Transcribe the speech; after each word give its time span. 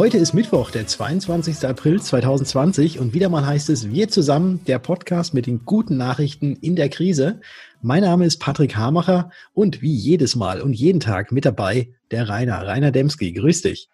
Heute 0.00 0.16
ist 0.16 0.32
Mittwoch, 0.32 0.70
der 0.70 0.86
22. 0.86 1.68
April 1.68 2.00
2020 2.00 3.00
und 3.00 3.12
wieder 3.12 3.28
mal 3.28 3.44
heißt 3.44 3.68
es 3.68 3.90
Wir 3.90 4.08
zusammen, 4.08 4.64
der 4.64 4.78
Podcast 4.78 5.34
mit 5.34 5.46
den 5.46 5.66
guten 5.66 5.98
Nachrichten 5.98 6.56
in 6.56 6.74
der 6.74 6.88
Krise. 6.88 7.42
Mein 7.82 8.04
Name 8.04 8.24
ist 8.24 8.38
Patrick 8.38 8.76
Hamacher 8.76 9.30
und 9.52 9.82
wie 9.82 9.92
jedes 9.92 10.36
Mal 10.36 10.62
und 10.62 10.72
jeden 10.72 11.00
Tag 11.00 11.32
mit 11.32 11.44
dabei 11.44 11.90
der 12.10 12.30
Rainer, 12.30 12.66
Rainer 12.66 12.92
Demski. 12.92 13.34
Grüß 13.34 13.60
dich. 13.60 13.90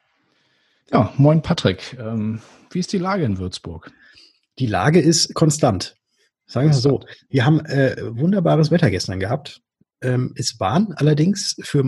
Ja, 0.93 1.13
moin 1.17 1.43
Patrick. 1.43 1.97
Ähm, 1.99 2.41
wie 2.71 2.79
ist 2.79 2.93
die 2.93 2.99
Lage 2.99 3.25
in 3.25 3.39
Würzburg? 3.39 3.91
Die 4.61 4.69
Lage 4.69 5.01
ist 5.01 5.35
konstant. 5.35 5.97
Sagen 6.47 6.69
wir 6.69 6.75
so. 6.75 7.01
Wir 7.31 7.45
haben 7.45 7.67
äh, 7.67 7.97
wunderbares 8.17 8.71
Wetter 8.71 8.93
gestern 8.93 9.19
gehabt. 9.19 9.61
Ähm, 10.03 10.35
es 10.37 10.61
waren 10.61 10.93
allerdings 10.93 11.57
für 11.65 11.83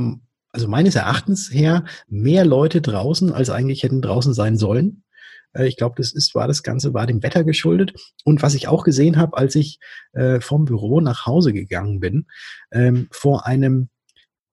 also 0.58 0.66
meines 0.66 0.96
Erachtens 0.96 1.52
her, 1.52 1.84
mehr 2.08 2.44
Leute 2.44 2.80
draußen, 2.80 3.32
als 3.32 3.48
eigentlich 3.48 3.84
hätten 3.84 4.02
draußen 4.02 4.34
sein 4.34 4.56
sollen. 4.56 5.04
Äh, 5.52 5.68
ich 5.68 5.76
glaube, 5.76 5.94
das 5.96 6.12
ist, 6.12 6.34
war 6.34 6.48
das 6.48 6.64
Ganze, 6.64 6.94
war 6.94 7.06
dem 7.06 7.22
Wetter 7.22 7.44
geschuldet. 7.44 7.92
Und 8.24 8.42
was 8.42 8.54
ich 8.54 8.66
auch 8.66 8.82
gesehen 8.82 9.18
habe, 9.18 9.36
als 9.36 9.54
ich 9.54 9.78
äh, 10.14 10.40
vom 10.40 10.64
Büro 10.64 11.00
nach 11.00 11.26
Hause 11.26 11.52
gegangen 11.52 12.00
bin, 12.00 12.26
ähm, 12.72 13.06
vor 13.12 13.46
einem, 13.46 13.88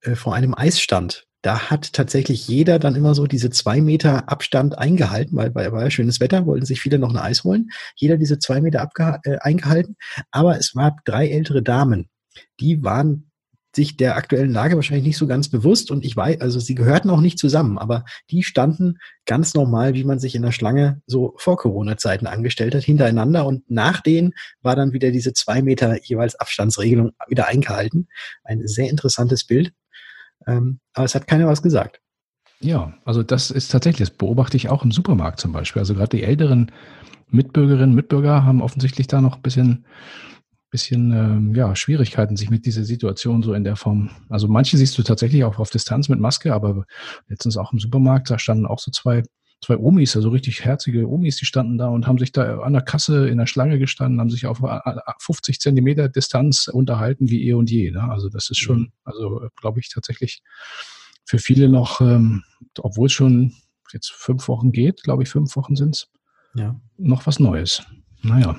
äh, 0.02 0.14
vor 0.14 0.36
einem 0.36 0.54
Eisstand. 0.54 1.24
Da 1.42 1.70
hat 1.70 1.92
tatsächlich 1.92 2.46
jeder 2.46 2.78
dann 2.78 2.94
immer 2.94 3.16
so 3.16 3.26
diese 3.26 3.50
zwei 3.50 3.80
Meter 3.80 4.28
Abstand 4.28 4.78
eingehalten, 4.78 5.36
weil, 5.36 5.52
weil 5.56 5.72
war 5.72 5.82
ja 5.82 5.90
schönes 5.90 6.20
Wetter, 6.20 6.46
wollten 6.46 6.66
sich 6.66 6.80
viele 6.80 7.00
noch 7.00 7.10
ein 7.10 7.16
Eis 7.16 7.42
holen. 7.42 7.70
Jeder 7.96 8.16
diese 8.16 8.38
zwei 8.38 8.60
Meter 8.60 8.88
äh, 9.24 9.38
eingehalten. 9.38 9.96
Aber 10.30 10.56
es 10.56 10.76
waren 10.76 10.94
drei 11.04 11.28
ältere 11.28 11.64
Damen, 11.64 12.08
die 12.60 12.84
waren 12.84 13.32
sich 13.76 13.96
der 13.96 14.16
aktuellen 14.16 14.50
Lage 14.50 14.74
wahrscheinlich 14.74 15.06
nicht 15.06 15.18
so 15.18 15.26
ganz 15.26 15.48
bewusst 15.48 15.90
und 15.92 16.04
ich 16.04 16.16
weiß, 16.16 16.40
also 16.40 16.58
sie 16.58 16.74
gehörten 16.74 17.10
auch 17.10 17.20
nicht 17.20 17.38
zusammen, 17.38 17.78
aber 17.78 18.04
die 18.30 18.42
standen 18.42 18.98
ganz 19.26 19.54
normal, 19.54 19.94
wie 19.94 20.02
man 20.02 20.18
sich 20.18 20.34
in 20.34 20.42
der 20.42 20.50
Schlange 20.50 21.02
so 21.06 21.34
vor 21.36 21.56
Corona-Zeiten 21.56 22.26
angestellt 22.26 22.74
hat, 22.74 22.82
hintereinander 22.82 23.46
und 23.46 23.70
nach 23.70 24.00
denen 24.00 24.32
war 24.62 24.74
dann 24.74 24.92
wieder 24.92 25.12
diese 25.12 25.32
zwei 25.34 25.62
Meter 25.62 26.02
jeweils 26.02 26.34
Abstandsregelung 26.34 27.12
wieder 27.28 27.46
eingehalten. 27.46 28.08
Ein 28.42 28.66
sehr 28.66 28.90
interessantes 28.90 29.44
Bild, 29.44 29.72
ähm, 30.46 30.80
aber 30.94 31.04
es 31.04 31.14
hat 31.14 31.28
keiner 31.28 31.46
was 31.46 31.62
gesagt. 31.62 32.00
Ja, 32.60 32.94
also 33.04 33.22
das 33.22 33.50
ist 33.50 33.70
tatsächlich, 33.70 34.08
das 34.08 34.16
beobachte 34.16 34.56
ich 34.56 34.70
auch 34.70 34.82
im 34.82 34.90
Supermarkt 34.90 35.38
zum 35.38 35.52
Beispiel. 35.52 35.80
Also 35.80 35.94
gerade 35.94 36.16
die 36.16 36.22
älteren 36.22 36.72
Mitbürgerinnen, 37.28 37.94
Mitbürger 37.94 38.44
haben 38.44 38.62
offensichtlich 38.62 39.06
da 39.06 39.20
noch 39.20 39.36
ein 39.36 39.42
bisschen 39.42 39.84
bisschen 40.70 41.12
ähm, 41.12 41.54
ja, 41.54 41.74
Schwierigkeiten, 41.76 42.36
sich 42.36 42.50
mit 42.50 42.66
dieser 42.66 42.84
Situation 42.84 43.42
so 43.42 43.54
in 43.54 43.64
der 43.64 43.76
Form. 43.76 44.10
Also 44.28 44.48
manche 44.48 44.76
siehst 44.76 44.98
du 44.98 45.02
tatsächlich 45.02 45.44
auch 45.44 45.58
auf 45.58 45.70
Distanz 45.70 46.08
mit 46.08 46.20
Maske, 46.20 46.52
aber 46.52 46.84
letztens 47.28 47.56
auch 47.56 47.72
im 47.72 47.78
Supermarkt, 47.78 48.30
da 48.30 48.38
standen 48.38 48.66
auch 48.66 48.78
so 48.78 48.90
zwei, 48.90 49.22
zwei 49.64 49.76
Omis, 49.78 50.16
also 50.16 50.28
richtig 50.30 50.64
herzige 50.64 51.08
Omis, 51.08 51.36
die 51.36 51.46
standen 51.46 51.78
da 51.78 51.88
und 51.88 52.06
haben 52.06 52.18
sich 52.18 52.32
da 52.32 52.60
an 52.60 52.72
der 52.72 52.82
Kasse 52.82 53.28
in 53.28 53.38
der 53.38 53.46
Schlange 53.46 53.78
gestanden, 53.78 54.20
haben 54.20 54.30
sich 54.30 54.46
auf 54.46 54.60
50 55.20 55.60
Zentimeter 55.60 56.08
Distanz 56.08 56.68
unterhalten 56.68 57.30
wie 57.30 57.48
eh 57.48 57.54
und 57.54 57.70
je. 57.70 57.90
Ne? 57.90 58.02
Also 58.02 58.28
das 58.28 58.50
ist 58.50 58.58
schon, 58.58 58.78
mhm. 58.78 58.92
also 59.04 59.48
glaube 59.56 59.80
ich 59.80 59.88
tatsächlich 59.88 60.42
für 61.24 61.38
viele 61.38 61.68
noch, 61.68 62.00
ähm, 62.00 62.44
obwohl 62.78 63.06
es 63.06 63.12
schon 63.12 63.54
jetzt 63.92 64.12
fünf 64.12 64.48
Wochen 64.48 64.72
geht, 64.72 65.02
glaube 65.02 65.22
ich, 65.22 65.28
fünf 65.28 65.54
Wochen 65.56 65.76
sind 65.76 65.96
es, 65.96 66.08
ja. 66.54 66.80
noch 66.98 67.26
was 67.26 67.38
Neues. 67.38 67.82
Naja. 68.22 68.56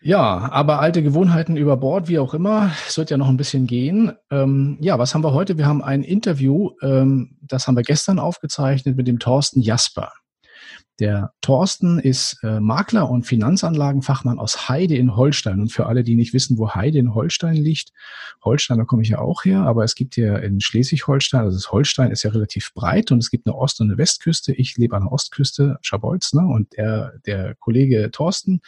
Ja. 0.00 0.48
Aber 0.52 0.80
alte 0.80 1.02
Gewohnheiten 1.02 1.56
über 1.56 1.76
Bord, 1.76 2.08
wie 2.08 2.18
auch 2.18 2.34
immer. 2.34 2.70
Es 2.86 2.96
wird 2.96 3.10
ja 3.10 3.16
noch 3.16 3.28
ein 3.28 3.36
bisschen 3.36 3.66
gehen. 3.66 4.12
Ähm, 4.30 4.78
ja, 4.80 4.98
was 4.98 5.14
haben 5.14 5.24
wir 5.24 5.32
heute? 5.32 5.58
Wir 5.58 5.66
haben 5.66 5.82
ein 5.82 6.02
Interview, 6.02 6.70
ähm, 6.82 7.36
das 7.42 7.66
haben 7.66 7.76
wir 7.76 7.82
gestern 7.82 8.18
aufgezeichnet 8.18 8.96
mit 8.96 9.08
dem 9.08 9.18
Thorsten 9.18 9.60
Jasper. 9.60 10.12
Der 10.98 11.32
Thorsten 11.42 11.98
ist 11.98 12.38
äh, 12.42 12.58
Makler 12.58 13.10
und 13.10 13.24
Finanzanlagenfachmann 13.24 14.38
aus 14.38 14.68
Heide 14.68 14.96
in 14.96 15.14
Holstein. 15.14 15.60
Und 15.60 15.70
für 15.70 15.86
alle, 15.86 16.02
die 16.02 16.14
nicht 16.14 16.32
wissen, 16.32 16.56
wo 16.56 16.70
Heide 16.70 16.98
in 16.98 17.14
Holstein 17.14 17.56
liegt, 17.56 17.92
Holstein, 18.42 18.78
da 18.78 18.84
komme 18.84 19.02
ich 19.02 19.10
ja 19.10 19.18
auch 19.18 19.44
her, 19.44 19.60
aber 19.60 19.84
es 19.84 19.94
gibt 19.94 20.16
ja 20.16 20.36
in 20.36 20.60
Schleswig-Holstein, 20.60 21.42
also 21.42 21.56
das 21.56 21.70
Holstein 21.70 22.10
ist 22.10 22.22
ja 22.22 22.30
relativ 22.30 22.72
breit 22.74 23.12
und 23.12 23.18
es 23.18 23.30
gibt 23.30 23.46
eine 23.46 23.56
Ost- 23.56 23.80
und 23.80 23.90
eine 23.90 23.98
Westküste. 23.98 24.54
Ich 24.54 24.76
lebe 24.76 24.96
an 24.96 25.02
der 25.02 25.12
Ostküste, 25.12 25.76
Schabolz, 25.82 26.32
ne? 26.32 26.46
und 26.46 26.76
der, 26.76 27.12
der 27.26 27.54
Kollege 27.56 28.10
Thorsten 28.10 28.60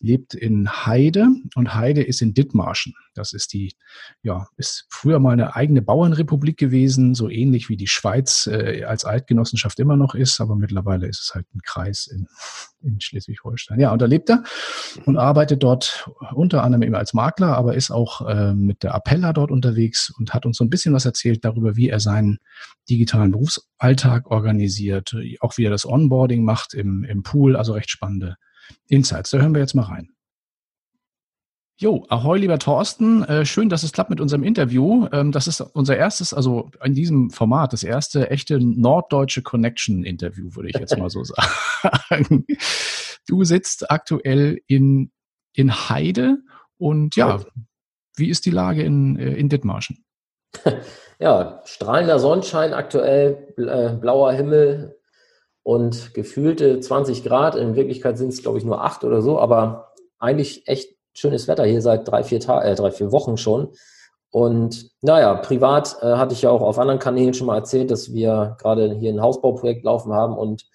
lebt 0.00 0.34
in 0.34 0.86
Heide 0.86 1.28
und 1.54 1.74
Heide 1.74 2.02
ist 2.02 2.22
in 2.22 2.32
Dithmarschen. 2.32 2.94
Das 3.14 3.32
ist 3.32 3.52
die, 3.52 3.74
ja, 4.22 4.46
ist 4.56 4.86
früher 4.88 5.18
mal 5.18 5.32
eine 5.32 5.54
eigene 5.54 5.82
Bauernrepublik 5.82 6.56
gewesen, 6.56 7.14
so 7.14 7.28
ähnlich 7.28 7.68
wie 7.68 7.76
die 7.76 7.86
Schweiz 7.86 8.48
äh, 8.50 8.84
als 8.84 9.04
Eidgenossenschaft 9.04 9.78
immer 9.78 9.96
noch 9.96 10.14
ist, 10.14 10.40
aber 10.40 10.56
mittlerweile 10.56 11.06
ist 11.06 11.20
es 11.20 11.34
halt 11.34 11.46
ein 11.54 11.60
Kreis 11.62 12.06
in, 12.06 12.28
in 12.82 13.00
Schleswig-Holstein. 13.00 13.78
Ja, 13.78 13.92
und 13.92 14.00
da 14.00 14.06
lebt 14.06 14.30
er 14.30 14.42
und 15.04 15.18
arbeitet 15.18 15.62
dort 15.62 16.10
unter 16.32 16.62
anderem 16.62 16.82
eben 16.82 16.94
als 16.94 17.12
Makler, 17.12 17.56
aber 17.56 17.74
ist 17.74 17.90
auch 17.90 18.26
äh, 18.26 18.54
mit 18.54 18.82
der 18.82 18.94
Appella 18.94 19.34
dort 19.34 19.50
unterwegs 19.50 20.10
und 20.18 20.32
hat 20.32 20.46
uns 20.46 20.56
so 20.56 20.64
ein 20.64 20.70
bisschen 20.70 20.94
was 20.94 21.04
erzählt 21.04 21.44
darüber, 21.44 21.76
wie 21.76 21.90
er 21.90 22.00
seinen 22.00 22.38
digitalen 22.88 23.32
Berufsalltag 23.32 24.30
organisiert, 24.30 25.14
auch 25.40 25.58
wie 25.58 25.64
er 25.64 25.70
das 25.70 25.86
Onboarding 25.86 26.42
macht 26.42 26.72
im, 26.72 27.04
im 27.04 27.22
Pool, 27.22 27.56
also 27.56 27.74
recht 27.74 27.90
spannende 27.90 28.36
Insights. 28.88 29.30
Da 29.30 29.38
hören 29.38 29.54
wir 29.54 29.60
jetzt 29.60 29.74
mal 29.74 29.84
rein. 29.84 30.10
Jo, 31.76 32.04
ahoi, 32.10 32.38
lieber 32.38 32.58
Thorsten. 32.58 33.24
Äh, 33.24 33.46
schön, 33.46 33.70
dass 33.70 33.82
es 33.82 33.92
klappt 33.92 34.10
mit 34.10 34.20
unserem 34.20 34.44
Interview. 34.44 35.08
Ähm, 35.12 35.32
das 35.32 35.46
ist 35.46 35.62
unser 35.62 35.96
erstes, 35.96 36.34
also 36.34 36.70
in 36.84 36.92
diesem 36.94 37.30
Format, 37.30 37.72
das 37.72 37.82
erste 37.82 38.30
echte 38.30 38.60
norddeutsche 38.60 39.40
Connection-Interview, 39.40 40.54
würde 40.54 40.68
ich 40.68 40.76
jetzt 40.76 40.98
mal 40.98 41.08
so 41.08 41.24
sagen. 41.24 42.44
Du 43.26 43.44
sitzt 43.44 43.90
aktuell 43.90 44.60
in, 44.66 45.10
in 45.54 45.88
Heide 45.88 46.38
und 46.76 47.16
ja, 47.16 47.40
wie 48.16 48.28
ist 48.28 48.44
die 48.44 48.50
Lage 48.50 48.82
in, 48.82 49.18
äh, 49.18 49.34
in 49.34 49.48
Dithmarschen? 49.48 50.04
Ja, 51.22 51.60
strahlender 51.66 52.18
Sonnenschein 52.18 52.72
aktuell, 52.72 53.52
äh, 53.58 53.94
blauer 53.94 54.32
Himmel, 54.32 54.98
und 55.62 56.14
gefühlte 56.14 56.80
20 56.80 57.24
Grad. 57.24 57.54
In 57.54 57.76
Wirklichkeit 57.76 58.18
sind 58.18 58.28
es, 58.28 58.42
glaube 58.42 58.58
ich, 58.58 58.64
nur 58.64 58.82
acht 58.82 59.04
oder 59.04 59.22
so, 59.22 59.38
aber 59.38 59.92
eigentlich 60.18 60.66
echt 60.66 60.96
schönes 61.12 61.48
Wetter 61.48 61.64
hier 61.64 61.82
seit 61.82 62.08
drei, 62.08 62.22
vier 62.22 62.40
Tagen, 62.40 62.66
äh, 62.66 62.74
drei, 62.74 62.90
vier 62.90 63.12
Wochen 63.12 63.36
schon. 63.36 63.68
Und 64.30 64.90
naja, 65.02 65.34
privat 65.34 65.96
äh, 66.02 66.06
hatte 66.14 66.34
ich 66.34 66.42
ja 66.42 66.50
auch 66.50 66.62
auf 66.62 66.78
anderen 66.78 67.00
Kanälen 67.00 67.34
schon 67.34 67.48
mal 67.48 67.56
erzählt, 67.56 67.90
dass 67.90 68.12
wir 68.12 68.56
gerade 68.60 68.94
hier 68.94 69.12
ein 69.12 69.20
Hausbauprojekt 69.20 69.84
laufen 69.84 70.12
haben 70.12 70.36
und 70.36 70.66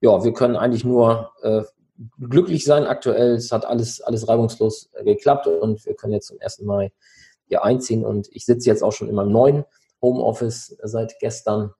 ja, 0.00 0.22
wir 0.24 0.32
können 0.32 0.56
eigentlich 0.56 0.84
nur 0.84 1.30
äh, 1.42 1.62
glücklich 2.18 2.64
sein 2.64 2.84
aktuell. 2.84 3.34
Es 3.36 3.52
hat 3.52 3.64
alles, 3.64 4.00
alles 4.00 4.28
reibungslos 4.28 4.90
äh, 4.94 5.04
geklappt 5.04 5.46
und 5.46 5.86
wir 5.86 5.94
können 5.94 6.12
jetzt 6.12 6.26
zum 6.26 6.38
ersten 6.38 6.66
Mal 6.66 6.90
hier 7.46 7.64
einziehen 7.64 8.04
und 8.04 8.28
ich 8.32 8.44
sitze 8.44 8.68
jetzt 8.68 8.82
auch 8.82 8.92
schon 8.92 9.08
in 9.08 9.14
meinem 9.14 9.32
neuen 9.32 9.64
Homeoffice 10.02 10.76
seit 10.82 11.18
gestern 11.20 11.72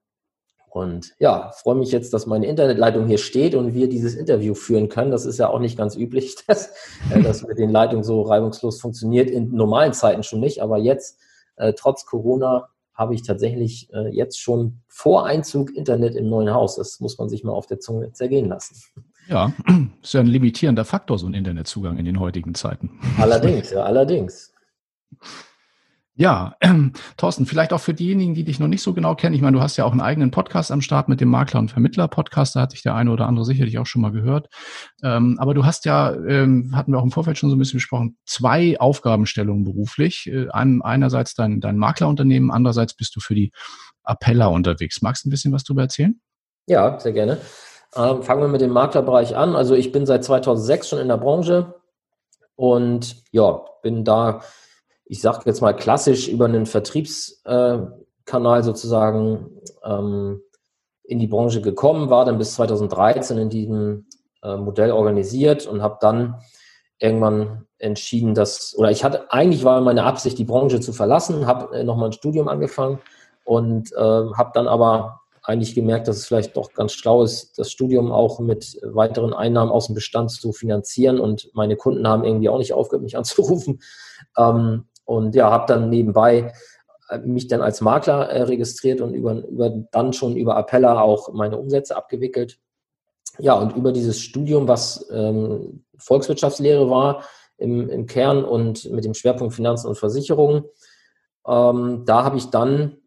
und 0.75 1.15
ja, 1.21 1.53
freue 1.53 1.77
mich 1.77 1.93
jetzt, 1.93 2.13
dass 2.13 2.27
meine 2.27 2.47
Internetleitung 2.47 3.07
hier 3.07 3.19
steht 3.19 3.55
und 3.55 3.75
wir 3.75 3.89
dieses 3.89 4.17
Interview 4.17 4.55
führen 4.55 4.89
können. 4.89 5.13
Das 5.13 5.25
ist 5.25 5.39
ja 5.39 5.49
auch 5.49 5.61
nicht 5.61 5.79
ganz 5.79 5.95
üblich, 5.95 6.35
dass 6.49 6.73
äh, 7.15 7.23
das 7.23 7.47
mit 7.47 7.59
den 7.59 7.71
Leitungen 7.71 8.03
so 8.03 8.23
reibungslos 8.23 8.81
funktioniert. 8.81 9.31
In 9.31 9.55
normalen 9.55 9.93
Zeiten 9.93 10.25
schon 10.25 10.41
nicht, 10.41 10.61
aber 10.61 10.79
jetzt, 10.79 11.21
äh, 11.55 11.75
trotz 11.75 12.07
Corona, 12.07 12.71
habe 12.93 13.15
ich 13.15 13.23
tatsächlich 13.23 13.89
äh, 13.93 14.09
jetzt 14.09 14.41
schon 14.41 14.81
vor 14.89 15.27
Einzug 15.27 15.73
Internet 15.77 16.17
im 16.17 16.29
neuen 16.29 16.53
Haus. 16.53 16.75
Das 16.75 16.99
muss 16.99 17.19
man 17.19 17.29
sich 17.29 17.45
mal 17.45 17.53
auf 17.53 17.67
der 17.67 17.79
Zunge 17.79 18.11
zergehen 18.11 18.49
lassen. 18.49 18.77
Ja, 19.29 19.53
ist 20.03 20.15
ja 20.15 20.21
ein 20.21 20.27
limitierender 20.27 20.85
Faktor, 20.85 21.21
so 21.21 21.29
ein 21.29 21.35
Internetzugang 21.35 21.99
in 21.99 22.05
den 22.05 22.19
heutigen 22.19 22.57
Zeiten. 22.57 22.99
Allerdings, 23.19 23.71
ja, 23.71 23.85
allerdings. 23.85 24.53
Ja, 26.17 26.55
ähm, 26.61 26.93
Thorsten, 27.17 27.45
vielleicht 27.45 27.73
auch 27.73 27.81
für 27.81 27.93
diejenigen, 27.93 28.35
die 28.35 28.45
dich 28.45 28.61
noch 28.61 28.69
nicht 28.69 28.83
so 28.83 28.95
genau 28.95 29.17
kennen. 29.17 29.35
Ich 29.35 29.43
meine, 29.43 29.57
du 29.57 29.63
hast 29.63 29.77
ja 29.77 29.85
auch 29.85 29.91
einen 29.91 30.01
eigenen 30.01 30.31
Podcast 30.31 30.71
am 30.71 30.81
Start 30.81 31.09
mit 31.09 31.21
dem 31.21 31.29
Makler- 31.29 31.59
und 31.59 31.73
Vermittler-Podcast. 31.73 32.55
Da 32.55 32.61
hatte 32.61 32.77
ich 32.77 32.83
der 32.83 32.95
eine 32.95 33.11
oder 33.11 33.27
andere 33.27 33.45
sicherlich 33.45 33.79
auch 33.79 33.87
schon 33.87 34.03
mal 34.03 34.13
gehört. 34.13 34.49
Ähm, 35.03 35.37
aber 35.41 35.55
du 35.55 35.65
hast 35.65 35.87
ja, 35.87 36.15
ähm, 36.15 36.71
hatten 36.77 36.93
wir 36.93 37.01
auch 37.01 37.05
im 37.05 37.11
Vorfeld 37.11 37.37
schon 37.37 37.51
so 37.51 37.57
ein 37.57 37.59
bisschen 37.59 37.79
besprochen, 37.79 38.17
zwei 38.27 38.79
Aufgabenstellungen 38.79 39.65
beruflich. 39.65 40.29
Äh, 40.29 40.47
einerseits 40.53 41.35
dein, 41.35 41.61
dein 41.61 41.79
Maklerunternehmen, 41.79 42.53
andererseits 42.53 42.95
bist 42.95 43.17
du 43.17 43.21
für 43.21 43.35
die 43.35 43.51
Appella 44.05 44.47
unterwegs. 44.47 45.03
Magst 45.03 45.25
du 45.25 45.29
ein 45.29 45.31
bisschen 45.31 45.53
was 45.53 45.65
darüber 45.65 45.83
erzählen? 45.83 46.21
Ja, 46.69 47.01
sehr 47.01 47.13
gerne. 47.13 47.39
Ähm, 47.97 48.23
fangen 48.23 48.41
wir 48.41 48.49
mit 48.49 48.61
dem 48.61 48.71
Maklerbereich 48.71 49.35
an. 49.35 49.57
Also 49.57 49.75
ich 49.75 49.91
bin 49.91 50.07
seit 50.07 50.23
2006 50.23 50.91
schon 50.91 50.99
in 51.01 51.09
der 51.09 51.17
Branche 51.17 51.75
und 52.55 53.17
ja, 53.33 53.65
bin 53.83 54.05
da 54.05 54.43
ich 55.07 55.21
sage 55.21 55.43
jetzt 55.47 55.61
mal 55.61 55.75
klassisch 55.75 56.29
über 56.29 56.47
einen 56.47 56.67
Vertriebskanal 56.67 58.63
sozusagen 58.63 59.61
ähm, 59.85 60.41
in 61.03 61.19
die 61.19 61.27
Branche 61.27 61.61
gekommen, 61.61 62.11
war 62.11 62.25
dann 62.25 62.39
bis 62.39 62.55
2013 62.55 63.39
in 63.39 63.51
diesem 63.51 64.07
äh, 64.43 64.57
Modell 64.57 64.93
organisiert 64.93 65.67
und 65.67 65.83
habe 65.83 65.99
dann 66.01 66.37
irgendwann 66.99 67.67
entschieden, 67.79 68.35
dass, 68.35 68.75
oder 68.79 68.91
ich 68.91 69.05
hatte, 69.05 69.31
eigentlich 69.31 69.65
war 69.65 69.81
meine 69.81 70.05
Absicht, 70.05 70.39
die 70.39 70.45
Branche 70.45 70.81
zu 70.81 70.93
verlassen, 70.93 71.47
habe 71.47 71.77
äh, 71.77 71.85
nochmal 71.85 72.09
ein 72.09 72.13
Studium 72.13 72.49
angefangen 72.49 73.01
und 73.45 73.93
äh, 73.93 73.99
habe 73.99 74.51
dann 74.55 74.67
aber 74.67 75.21
eigentlich 75.43 75.75
gemerkt, 75.75 76.09
dass 76.09 76.17
es 76.17 76.27
vielleicht 76.27 76.57
doch 76.57 76.73
ganz 76.73 76.93
schlau 76.95 77.23
ist, 77.23 77.59
das 77.59 77.71
Studium 77.71 78.11
auch 78.11 78.41
mit 78.41 78.79
weiteren 78.83 79.35
Einnahmen 79.35 79.71
aus 79.71 79.87
dem 79.87 79.95
Bestand 79.95 80.31
zu 80.31 80.53
finanzieren. 80.53 81.21
Und 81.21 81.51
meine 81.53 81.77
Kunden 81.77 82.09
haben 82.09 82.25
irgendwie 82.25 82.49
auch 82.49 82.57
nicht 82.57 82.73
aufgehört, 82.73 83.03
mich 83.03 83.19
anzurufen. 83.19 83.83
Ähm, 84.39 84.85
und 85.05 85.35
ja, 85.35 85.51
habe 85.51 85.67
dann 85.67 85.91
nebenbei 85.91 86.53
äh, 87.11 87.19
mich 87.19 87.49
dann 87.49 87.61
als 87.61 87.81
Makler 87.81 88.29
äh, 88.29 88.43
registriert 88.43 89.01
und 89.01 89.15
über, 89.15 89.35
über, 89.47 89.71
dann 89.91 90.13
schon 90.13 90.37
über 90.37 90.57
Appella 90.57 91.01
auch 91.01 91.33
meine 91.33 91.59
Umsätze 91.59 91.97
abgewickelt. 91.97 92.59
Ja, 93.39 93.55
und 93.55 93.77
über 93.77 93.93
dieses 93.93 94.21
Studium, 94.21 94.69
was 94.69 95.09
ähm, 95.13 95.85
Volkswirtschaftslehre 95.99 96.89
war 96.89 97.25
im, 97.59 97.89
im 97.89 98.07
Kern 98.07 98.45
und 98.45 98.91
mit 98.91 99.05
dem 99.05 99.15
Schwerpunkt 99.15 99.55
Finanzen 99.55 99.89
und 99.89 99.99
Versicherungen, 99.99 100.65
ähm, 101.47 102.05
da 102.07 102.25
habe 102.25 102.37
ich 102.37 102.51
dann 102.51 102.99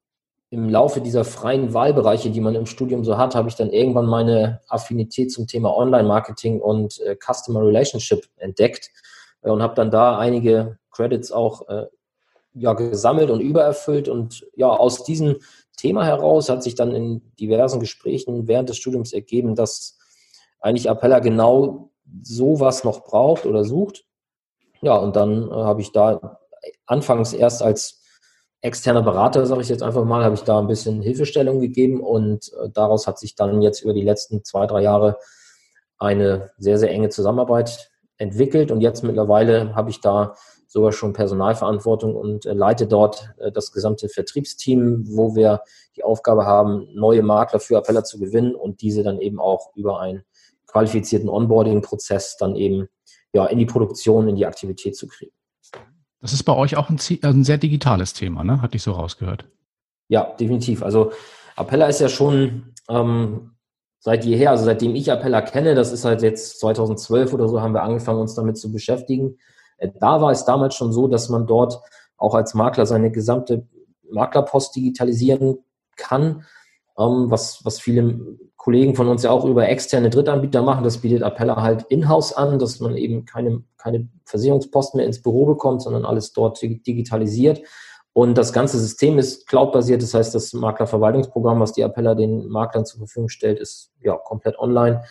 im 0.50 0.69
Laufe 0.69 1.01
dieser 1.01 1.25
freien 1.25 1.73
Wahlbereiche, 1.73 2.29
die 2.29 2.39
man 2.39 2.55
im 2.55 2.65
Studium 2.65 3.03
so 3.03 3.17
hat, 3.17 3.35
habe 3.35 3.50
ich 3.50 3.55
dann 3.55 3.69
irgendwann 3.69 4.05
meine 4.05 4.61
Affinität 4.67 5.31
zum 5.31 5.47
Thema 5.47 5.75
Online-Marketing 5.75 6.61
und 6.61 7.01
äh, 7.01 7.17
Customer 7.17 7.61
Relationship 7.65 8.25
entdeckt 8.38 8.89
äh, 9.41 9.50
und 9.50 9.61
habe 9.61 9.75
dann 9.75 9.91
da 9.91 10.17
einige 10.17 10.77
Credits 10.97 11.31
auch 11.31 11.69
äh, 11.69 11.85
ja, 12.53 12.73
gesammelt 12.73 13.29
und 13.29 13.39
übererfüllt. 13.39 14.09
Und 14.09 14.45
ja, 14.55 14.67
aus 14.67 15.03
diesem 15.03 15.38
Thema 15.77 16.05
heraus 16.05 16.49
hat 16.49 16.63
sich 16.63 16.75
dann 16.75 16.94
in 16.94 17.21
diversen 17.39 17.79
Gesprächen 17.79 18.47
während 18.47 18.69
des 18.69 18.77
Studiums 18.77 19.13
ergeben, 19.13 19.55
dass 19.55 19.97
eigentlich 20.59 20.89
Appella 20.89 21.19
genau 21.19 21.91
sowas 22.23 22.83
noch 22.83 23.03
braucht 23.03 23.45
oder 23.45 23.63
sucht. 23.63 24.05
Ja, 24.81 24.95
und 24.95 25.15
dann 25.15 25.47
äh, 25.49 25.53
habe 25.53 25.81
ich 25.81 25.91
da 25.91 26.39
anfangs 26.85 27.33
erst 27.33 27.61
als 27.61 28.01
externer 28.61 29.03
Berater, 29.03 29.45
sage 29.45 29.61
ich 29.61 29.69
jetzt 29.69 29.83
einfach 29.83 30.03
mal, 30.03 30.23
habe 30.23 30.35
ich 30.35 30.43
da 30.43 30.59
ein 30.59 30.67
bisschen 30.67 31.01
Hilfestellung 31.01 31.59
gegeben 31.59 32.01
und 32.01 32.51
äh, 32.53 32.69
daraus 32.73 33.05
hat 33.07 33.19
sich 33.19 33.35
dann 33.35 33.61
jetzt 33.61 33.81
über 33.81 33.93
die 33.93 34.03
letzten 34.03 34.43
zwei, 34.43 34.65
drei 34.65 34.81
Jahre 34.81 35.17
eine 36.00 36.51
sehr, 36.57 36.79
sehr 36.79 36.91
enge 36.91 37.09
Zusammenarbeit 37.09 37.91
entwickelt 38.17 38.71
und 38.71 38.81
jetzt 38.81 39.03
mittlerweile 39.03 39.75
habe 39.75 39.91
ich 39.91 40.01
da 40.01 40.35
sogar 40.67 40.91
schon 40.91 41.13
Personalverantwortung 41.13 42.15
und 42.15 42.45
äh, 42.45 42.53
leite 42.53 42.87
dort 42.87 43.33
äh, 43.37 43.51
das 43.51 43.71
gesamte 43.71 44.09
Vertriebsteam, 44.09 45.05
wo 45.07 45.35
wir 45.35 45.61
die 45.95 46.03
Aufgabe 46.03 46.45
haben, 46.45 46.87
neue 46.93 47.23
Makler 47.23 47.59
für 47.59 47.77
Appella 47.77 48.03
zu 48.03 48.19
gewinnen 48.19 48.53
und 48.53 48.81
diese 48.81 49.03
dann 49.03 49.19
eben 49.19 49.39
auch 49.39 49.75
über 49.75 49.99
einen 49.99 50.23
qualifizierten 50.67 51.29
Onboarding-Prozess 51.29 52.37
dann 52.37 52.55
eben 52.55 52.87
ja, 53.33 53.45
in 53.45 53.57
die 53.57 53.65
Produktion, 53.65 54.27
in 54.27 54.35
die 54.35 54.45
Aktivität 54.45 54.95
zu 54.95 55.07
kriegen. 55.07 55.31
Das 56.21 56.33
ist 56.33 56.43
bei 56.43 56.55
euch 56.55 56.75
auch 56.75 56.89
ein, 56.89 56.99
ein 57.23 57.43
sehr 57.43 57.57
digitales 57.57 58.13
Thema, 58.13 58.43
ne? 58.43 58.61
Hatte 58.61 58.75
ich 58.75 58.83
so 58.83 58.91
rausgehört. 58.91 59.45
Ja, 60.09 60.35
definitiv. 60.39 60.83
Also 60.83 61.11
Appella 61.55 61.87
ist 61.87 62.01
ja 62.01 62.09
schon 62.09 62.73
ähm, 62.89 63.51
seit 63.99 64.25
jeher, 64.25 64.51
also 64.51 64.65
seitdem 64.65 64.95
ich 64.95 65.11
Appella 65.11 65.41
kenne, 65.41 65.75
das 65.75 65.91
ist 65.91 66.05
halt 66.05 66.21
jetzt 66.21 66.59
2012 66.59 67.33
oder 67.33 67.47
so, 67.47 67.61
haben 67.61 67.73
wir 67.73 67.83
angefangen, 67.83 68.19
uns 68.19 68.35
damit 68.35 68.57
zu 68.57 68.71
beschäftigen. 68.71 69.37
Äh, 69.77 69.89
da 70.00 70.21
war 70.21 70.31
es 70.31 70.45
damals 70.45 70.75
schon 70.75 70.91
so, 70.91 71.07
dass 71.07 71.29
man 71.29 71.47
dort 71.47 71.79
auch 72.18 72.33
als 72.33 72.53
Makler 72.53 72.85
seine 72.85 73.12
gesamte 73.12 73.68
Maklerpost 74.09 74.75
digitalisieren 74.75 75.59
kann, 75.95 76.45
ähm, 76.97 77.29
was, 77.29 77.63
was 77.63 77.79
viele 77.79 78.38
Kollegen 78.56 78.95
von 78.95 79.07
uns 79.07 79.24
ja 79.24 79.31
auch 79.31 79.45
über 79.45 79.69
externe 79.69 80.09
Drittanbieter 80.09 80.62
machen. 80.62 80.83
Das 80.83 80.97
bietet 80.97 81.24
Appella 81.24 81.62
halt 81.62 81.83
in-house 81.83 82.33
an, 82.33 82.59
dass 82.59 82.79
man 82.79 82.97
eben 82.97 83.25
keine, 83.25 83.63
keine 83.77 84.09
Versicherungspost 84.25 84.95
mehr 84.95 85.06
ins 85.06 85.21
Büro 85.21 85.45
bekommt, 85.45 85.81
sondern 85.81 86.06
alles 86.06 86.33
dort 86.33 86.62
digitalisiert. 86.62 87.62
Und 88.13 88.35
das 88.38 88.51
ganze 88.51 88.79
System 88.79 89.19
ist 89.19 89.47
cloudbasiert, 89.47 90.01
das 90.01 90.15
heißt, 90.15 90.33
das 90.33 90.51
Maklerverwaltungsprogramm, 90.53 91.59
was 91.59 91.74
die 91.74 91.83
Appella 91.83 92.15
den 92.15 92.47
Maklern 92.47 92.83
zur 92.83 92.97
Verfügung 92.97 93.29
stellt, 93.29 93.59
ist 93.59 93.91
ja 94.01 94.18
komplett 94.18 94.57
online. 94.57 95.03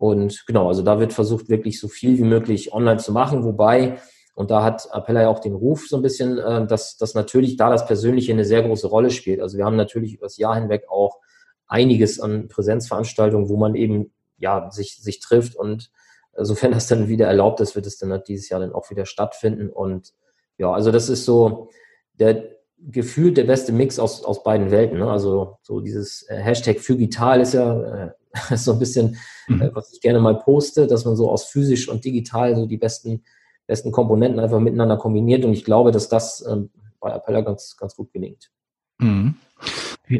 Und 0.00 0.46
genau, 0.46 0.68
also 0.68 0.80
da 0.80 0.98
wird 0.98 1.12
versucht, 1.12 1.50
wirklich 1.50 1.78
so 1.78 1.86
viel 1.86 2.16
wie 2.16 2.24
möglich 2.24 2.72
online 2.72 2.96
zu 2.96 3.12
machen, 3.12 3.44
wobei, 3.44 3.98
und 4.34 4.50
da 4.50 4.62
hat 4.64 4.88
Appella 4.92 5.20
ja 5.20 5.28
auch 5.28 5.40
den 5.40 5.54
Ruf 5.54 5.86
so 5.86 5.96
ein 5.96 6.02
bisschen, 6.02 6.38
äh, 6.38 6.66
dass, 6.66 6.96
dass 6.96 7.14
natürlich 7.14 7.58
da 7.58 7.68
das 7.68 7.84
Persönliche 7.84 8.32
eine 8.32 8.46
sehr 8.46 8.62
große 8.62 8.86
Rolle 8.86 9.10
spielt. 9.10 9.42
Also 9.42 9.58
wir 9.58 9.66
haben 9.66 9.76
natürlich 9.76 10.14
über 10.14 10.24
das 10.24 10.38
Jahr 10.38 10.54
hinweg 10.54 10.84
auch 10.88 11.18
einiges 11.66 12.18
an 12.18 12.48
Präsenzveranstaltungen, 12.48 13.50
wo 13.50 13.58
man 13.58 13.74
eben 13.74 14.10
ja 14.38 14.70
sich, 14.70 14.96
sich 14.96 15.20
trifft 15.20 15.54
und 15.54 15.90
sofern 16.34 16.72
das 16.72 16.86
dann 16.86 17.08
wieder 17.08 17.26
erlaubt 17.26 17.60
ist, 17.60 17.74
wird 17.74 17.86
es 17.86 17.98
dann 17.98 18.10
halt 18.10 18.26
dieses 18.26 18.48
Jahr 18.48 18.60
dann 18.60 18.72
auch 18.72 18.88
wieder 18.88 19.04
stattfinden. 19.04 19.68
Und 19.68 20.14
ja, 20.56 20.72
also 20.72 20.90
das 20.90 21.10
ist 21.10 21.26
so 21.26 21.68
der 22.14 22.44
gefühlt 22.78 23.36
der 23.36 23.44
beste 23.44 23.72
Mix 23.72 23.98
aus, 23.98 24.24
aus 24.24 24.42
beiden 24.42 24.70
Welten. 24.70 24.98
Ne? 24.98 25.10
Also 25.10 25.58
so 25.60 25.80
dieses 25.80 26.26
äh, 26.30 26.36
Hashtag 26.36 26.80
für 26.80 26.94
digital 26.94 27.42
ist 27.42 27.52
ja 27.52 28.06
äh, 28.06 28.10
so 28.54 28.72
ein 28.72 28.78
bisschen, 28.78 29.16
mhm. 29.48 29.62
äh, 29.62 29.74
was 29.74 29.92
ich 29.92 30.00
gerne 30.00 30.20
mal 30.20 30.38
poste, 30.38 30.86
dass 30.86 31.04
man 31.04 31.16
so 31.16 31.30
aus 31.30 31.46
physisch 31.46 31.88
und 31.88 32.04
digital 32.04 32.54
so 32.56 32.66
die 32.66 32.76
besten, 32.76 33.24
besten 33.66 33.92
Komponenten 33.92 34.40
einfach 34.40 34.60
miteinander 34.60 34.96
kombiniert. 34.96 35.44
Und 35.44 35.52
ich 35.52 35.64
glaube, 35.64 35.90
dass 35.90 36.08
das 36.08 36.44
ähm, 36.48 36.70
bei 37.00 37.12
Appella 37.12 37.40
ganz, 37.40 37.76
ganz 37.76 37.96
gut 37.96 38.12
gelingt. 38.12 38.50
Mhm. 38.98 39.34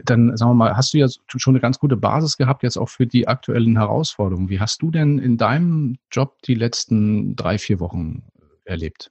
Dann 0.05 0.37
sagen 0.37 0.53
wir 0.53 0.55
mal, 0.55 0.77
hast 0.77 0.95
du 0.95 0.99
ja 0.99 1.09
schon 1.27 1.55
eine 1.55 1.61
ganz 1.61 1.79
gute 1.79 1.97
Basis 1.97 2.37
gehabt 2.37 2.63
jetzt 2.63 2.77
auch 2.77 2.89
für 2.89 3.07
die 3.07 3.27
aktuellen 3.27 3.77
Herausforderungen. 3.77 4.49
Wie 4.49 4.61
hast 4.61 4.83
du 4.83 4.91
denn 4.91 5.19
in 5.19 5.37
deinem 5.37 5.99
Job 6.13 6.41
die 6.43 6.55
letzten 6.55 7.35
drei, 7.35 7.59
vier 7.59 7.81
Wochen 7.81 8.23
erlebt? 8.65 9.11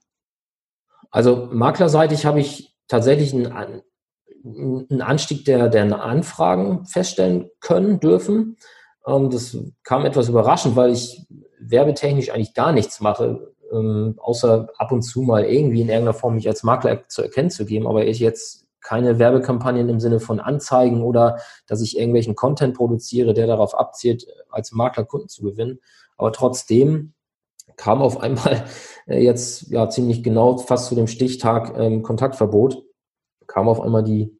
Also 1.10 1.48
maklerseitig 1.52 2.24
habe 2.24 2.40
ich 2.40 2.74
tatsächlich 2.88 3.34
einen, 3.34 3.82
einen 4.44 5.02
Anstieg 5.02 5.44
der, 5.44 5.68
der 5.68 6.02
Anfragen 6.02 6.86
feststellen 6.86 7.50
können, 7.60 8.00
dürfen. 8.00 8.56
Ähm, 9.06 9.30
das 9.30 9.56
kam 9.82 10.04
etwas 10.04 10.28
überraschend, 10.28 10.76
weil 10.76 10.92
ich 10.92 11.26
werbetechnisch 11.58 12.30
eigentlich 12.30 12.54
gar 12.54 12.72
nichts 12.72 13.00
mache, 13.00 13.52
ähm, 13.72 14.14
außer 14.18 14.68
ab 14.76 14.92
und 14.92 15.02
zu 15.02 15.22
mal 15.22 15.44
irgendwie 15.44 15.80
in 15.82 15.88
irgendeiner 15.88 16.14
Form 16.14 16.34
mich 16.34 16.48
als 16.48 16.62
Makler 16.62 17.06
zu 17.08 17.22
erkennen 17.22 17.50
zu 17.50 17.64
geben. 17.64 17.86
Aber 17.86 18.04
ich 18.06 18.18
jetzt 18.18 18.66
keine 18.80 19.18
Werbekampagnen 19.18 19.88
im 19.88 20.00
Sinne 20.00 20.20
von 20.20 20.40
Anzeigen 20.40 21.02
oder 21.02 21.38
dass 21.66 21.82
ich 21.82 21.98
irgendwelchen 21.98 22.34
Content 22.34 22.76
produziere, 22.76 23.34
der 23.34 23.46
darauf 23.46 23.74
abzielt, 23.74 24.26
als 24.50 24.72
Makler 24.72 25.04
Kunden 25.04 25.28
zu 25.28 25.42
gewinnen. 25.42 25.80
Aber 26.16 26.32
trotzdem 26.32 27.12
kam 27.76 28.02
auf 28.02 28.20
einmal 28.20 28.64
äh, 29.06 29.22
jetzt 29.22 29.70
ja 29.70 29.88
ziemlich 29.88 30.22
genau 30.22 30.58
fast 30.58 30.86
zu 30.86 30.94
dem 30.94 31.06
Stichtag 31.06 31.76
ähm, 31.78 32.02
Kontaktverbot, 32.02 32.82
kam 33.46 33.68
auf 33.68 33.80
einmal 33.80 34.02
die 34.02 34.36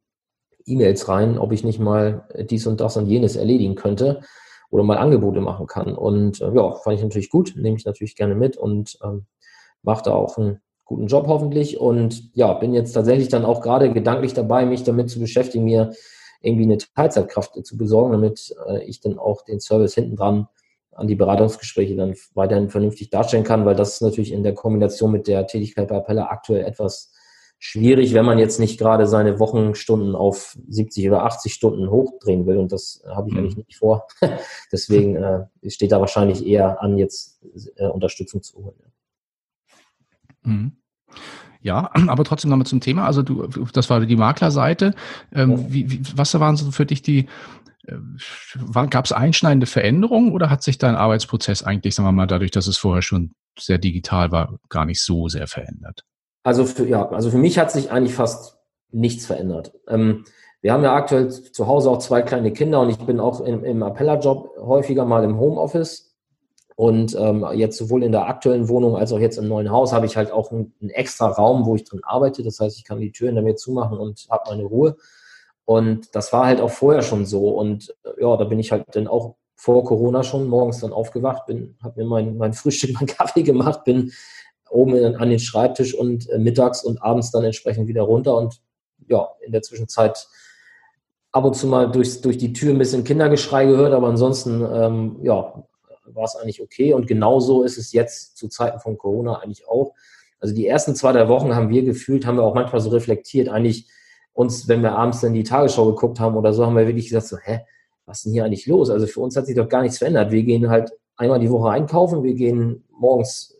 E-Mails 0.67 1.09
rein, 1.09 1.39
ob 1.39 1.53
ich 1.53 1.65
nicht 1.65 1.81
mal 1.81 2.29
dies 2.51 2.67
und 2.67 2.81
das 2.81 2.97
und 2.97 3.07
jenes 3.07 3.37
erledigen 3.37 3.75
könnte 3.75 4.23
oder 4.71 4.85
mal 4.85 4.99
Angebote 4.99 5.41
machen 5.41 5.67
kann. 5.67 5.95
Und 5.95 6.41
äh, 6.41 6.53
ja, 6.55 6.73
fand 6.73 6.97
ich 6.97 7.03
natürlich 7.03 7.31
gut, 7.31 7.55
nehme 7.57 7.77
ich 7.77 7.85
natürlich 7.85 8.17
gerne 8.17 8.35
mit 8.35 8.57
und 8.57 8.99
ähm, 9.05 9.27
mache 9.83 10.05
da 10.05 10.13
auch 10.13 10.39
ein 10.39 10.61
guten 10.85 11.07
Job 11.07 11.27
hoffentlich 11.29 11.79
und 11.79 12.35
ja, 12.35 12.53
bin 12.55 12.75
jetzt 12.75 12.93
tatsächlich 12.93 13.29
dann 13.29 13.45
auch 13.45 13.61
gerade 13.61 13.93
gedanklich 13.93 14.35
dabei, 14.35 14.67
mich 14.67 14.83
damit 14.83 15.11
zu 15.11 15.21
beschäftigen, 15.21 15.65
mir 15.65 15.93
irgendwie 16.41 16.65
eine 16.65 16.79
Teilzeitkraft 16.79 17.65
zu 17.65 17.77
besorgen, 17.77 18.13
damit 18.13 18.55
äh, 18.67 18.83
ich 18.85 19.01
dann 19.01 19.19
auch 19.19 19.43
den 19.43 19.61
Service 19.61 19.95
hinten 19.95 20.17
dran 20.17 20.49
an 20.93 21.07
die 21.07 21.15
Beratungsgespräche 21.15 21.97
dann 21.97 22.15
weiterhin 22.35 22.69
vernünftig 22.69 23.11
darstellen 23.11 23.45
kann, 23.45 23.65
weil 23.65 23.77
das 23.77 23.95
ist 23.95 24.03
natürlich 24.03 24.33
in 24.33 24.43
der 24.43 24.55
Kombination 24.55 25.13
mit 25.13 25.29
der 25.29 25.47
Tätigkeit 25.47 25.89
bei 25.89 25.97
Appella 25.97 26.27
aktuell 26.27 26.65
etwas 26.65 27.13
schwierig, 27.61 28.15
wenn 28.15 28.25
man 28.25 28.39
jetzt 28.39 28.59
nicht 28.59 28.79
gerade 28.79 29.07
seine 29.07 29.39
Wochenstunden 29.39 30.17
auf 30.17 30.57
70 30.67 31.07
oder 31.09 31.25
80 31.25 31.53
Stunden 31.53 31.91
hochdrehen 31.91 32.47
will. 32.47 32.57
Und 32.57 32.73
das 32.73 33.05
habe 33.07 33.29
ich 33.29 33.35
mhm. 33.35 33.41
eigentlich 33.41 33.57
nicht 33.59 33.77
vor. 33.77 34.09
Deswegen 34.73 35.17
äh, 35.17 35.45
steht 35.69 35.93
da 35.93 36.01
wahrscheinlich 36.01 36.45
eher 36.45 36.83
an, 36.83 36.97
jetzt 36.97 37.39
äh, 37.77 37.87
Unterstützung 37.87 38.43
zu 38.43 38.57
holen. 38.57 38.75
Mhm. 40.43 40.73
Ja, 41.61 41.91
aber 42.09 42.25
trotzdem 42.25 42.51
nochmal 42.51 42.67
zum 42.67 42.81
Thema. 42.81 43.05
Also 43.05 43.23
du, 43.23 43.47
das 43.47 43.91
war 43.91 44.01
die 44.01 44.17
Maklerseite. 44.17 44.95
Ähm, 45.33 45.51
ja. 45.51 45.59
wie, 45.69 45.91
wie, 45.91 46.03
was 46.17 46.39
waren 46.41 46.57
so 46.57 46.71
für 46.71 46.87
dich 46.87 47.03
die, 47.03 47.29
äh, 47.87 48.87
gab 48.89 49.05
es 49.05 49.13
einschneidende 49.13 49.67
Veränderungen 49.67 50.33
oder 50.33 50.49
hat 50.49 50.63
sich 50.63 50.79
dein 50.79 50.97
Arbeitsprozess 50.97 51.63
eigentlich, 51.63 51.95
sagen 51.95 52.09
wir 52.09 52.13
mal, 52.13 52.27
dadurch, 52.27 52.53
dass 52.53 52.67
es 52.67 52.79
vorher 52.79 53.03
schon 53.03 53.33
sehr 53.59 53.77
digital 53.77 54.33
war, 54.33 54.59
gar 54.71 54.87
nicht 54.87 55.03
so 55.03 55.29
sehr 55.29 55.47
verändert? 55.47 56.07
Also 56.43 56.65
für, 56.65 56.87
ja, 56.87 57.09
also 57.11 57.31
für 57.31 57.39
mich 57.39 57.59
hat 57.59 57.71
sich 57.71 57.91
eigentlich 57.91 58.15
fast 58.15 58.59
nichts 58.91 59.27
verändert. 59.27 59.73
Ähm, 59.89 60.25
wir 60.63 60.73
haben 60.73 60.85
ja 60.85 60.95
aktuell 60.95 61.31
zu 61.31 61.67
Hause 61.67 61.91
auch 61.91 61.99
zwei 61.99 62.23
kleine 62.23 62.53
Kinder 62.53 62.81
und 62.81 62.91
ich 62.91 62.99
bin 62.99 63.21
auch 63.21 63.41
im, 63.41 63.65
im 63.65 63.83
Appellerjob 63.83 64.59
häufiger 64.59 65.05
mal 65.05 65.25
im 65.25 65.39
Homeoffice. 65.39 66.07
Und 66.77 67.15
ähm, 67.15 67.47
jetzt 67.55 67.77
sowohl 67.77 68.03
in 68.03 68.13
der 68.13 68.27
aktuellen 68.27 68.69
Wohnung 68.69 68.97
als 68.97 69.13
auch 69.13 69.19
jetzt 69.19 69.37
im 69.37 69.49
neuen 69.49 69.71
Haus 69.71 69.93
habe 69.93 70.07
ich 70.07 70.17
halt 70.17 70.33
auch 70.33 70.51
einen, 70.51 70.73
einen 70.81 70.89
extra 70.91 71.29
Raum, 71.29 71.67
wo 71.67 71.77
ich 71.77 71.85
drin 71.85 72.01
arbeite. 72.03 72.43
Das 72.43 72.59
heißt, 72.59 72.79
ich 72.79 72.85
kann 72.85 73.01
die 73.01 73.13
Türen 73.13 73.37
damit 73.37 73.59
zumachen 73.59 73.99
und 73.99 74.27
habe 74.31 74.49
meine 74.49 74.65
Ruhe. 74.65 74.97
Und 75.67 76.15
das 76.15 76.33
war 76.33 76.47
halt 76.47 76.61
auch 76.61 76.71
vorher 76.71 77.03
schon 77.03 77.27
so. 77.27 77.51
Und 77.51 77.95
äh, 78.05 78.23
ja, 78.23 78.35
da 78.37 78.45
bin 78.45 78.59
ich 78.59 78.73
halt 78.73 78.87
dann 78.93 79.09
auch 79.09 79.37
vor 79.57 79.85
Corona 79.85 80.23
schon 80.23 80.49
morgens 80.49 80.81
dann 80.81 80.95
aufgewacht, 80.95 81.45
bin, 81.45 81.77
habe 81.83 82.01
mir 82.01 82.09
mein, 82.09 82.39
mein 82.39 82.55
Frühstück, 82.55 82.95
mein 82.95 83.07
Kaffee 83.07 83.43
gemacht, 83.43 83.85
bin 83.85 84.11
oben 84.71 84.97
in, 84.97 85.17
an 85.17 85.31
den 85.31 85.39
Schreibtisch 85.39 85.95
und 85.95 86.29
äh, 86.31 86.39
mittags 86.39 86.85
und 86.85 87.03
abends 87.03 87.31
dann 87.31 87.45
entsprechend 87.45 87.89
wieder 87.89 88.03
runter. 88.03 88.37
Und 88.37 88.61
ja, 89.09 89.29
in 89.41 89.53
der 89.53 89.63
Zwischenzeit 89.63 90.29
ab 91.33 91.45
und 91.45 91.55
zu 91.55 91.67
mal 91.67 91.91
durch, 91.91 92.21
durch 92.21 92.39
die 92.39 92.53
Tür 92.53 92.73
ein 92.73 92.79
bisschen 92.79 93.05
Kindergeschrei 93.05 93.67
gehört, 93.67 93.93
aber 93.93 94.09
ansonsten, 94.09 94.67
ähm, 94.73 95.17
ja, 95.23 95.65
war 96.15 96.25
es 96.25 96.37
eigentlich 96.37 96.61
okay. 96.61 96.93
Und 96.93 97.07
genauso 97.07 97.63
ist 97.63 97.79
es 97.79 97.93
jetzt 97.93 98.37
zu 98.37 98.49
Zeiten 98.49 98.81
von 98.81 98.99
Corona 98.99 99.39
eigentlich 99.39 99.69
auch. 99.69 99.95
Also 100.41 100.55
die 100.55 100.67
ersten 100.67 100.95
zwei, 100.95 101.13
drei 101.13 101.29
Wochen 101.29 101.55
haben 101.55 101.69
wir 101.69 101.83
gefühlt, 101.83 102.27
haben 102.27 102.37
wir 102.37 102.43
auch 102.43 102.55
manchmal 102.55 102.81
so 102.81 102.91
reflektiert, 102.91 103.49
eigentlich 103.49 103.89
uns, 104.33 104.69
wenn 104.69 104.83
wir 104.83 104.93
abends 104.93 105.21
dann 105.21 105.35
die 105.35 105.43
Tagesschau 105.43 105.87
geguckt 105.87 106.19
haben 106.19 106.37
oder 106.37 106.53
so, 106.53 106.65
haben 106.65 106.77
wir 106.77 106.87
wirklich 106.87 107.09
gesagt 107.09 107.27
so, 107.27 107.37
hä, 107.37 107.61
was 108.07 108.19
ist 108.19 108.25
denn 108.25 108.33
hier 108.33 108.45
eigentlich 108.45 108.67
los? 108.67 108.91
Also 108.91 109.07
für 109.07 109.21
uns 109.21 109.37
hat 109.37 109.47
sich 109.47 109.57
doch 109.57 109.69
gar 109.69 109.83
nichts 109.83 109.99
verändert. 109.99 110.33
Wir 110.33 110.43
gehen 110.43 110.69
halt 110.71 110.93
einmal 111.17 111.39
die 111.39 111.51
Woche 111.51 111.71
einkaufen, 111.71 112.23
wir 112.23 112.35
gehen 112.35 112.85
morgens, 112.91 113.57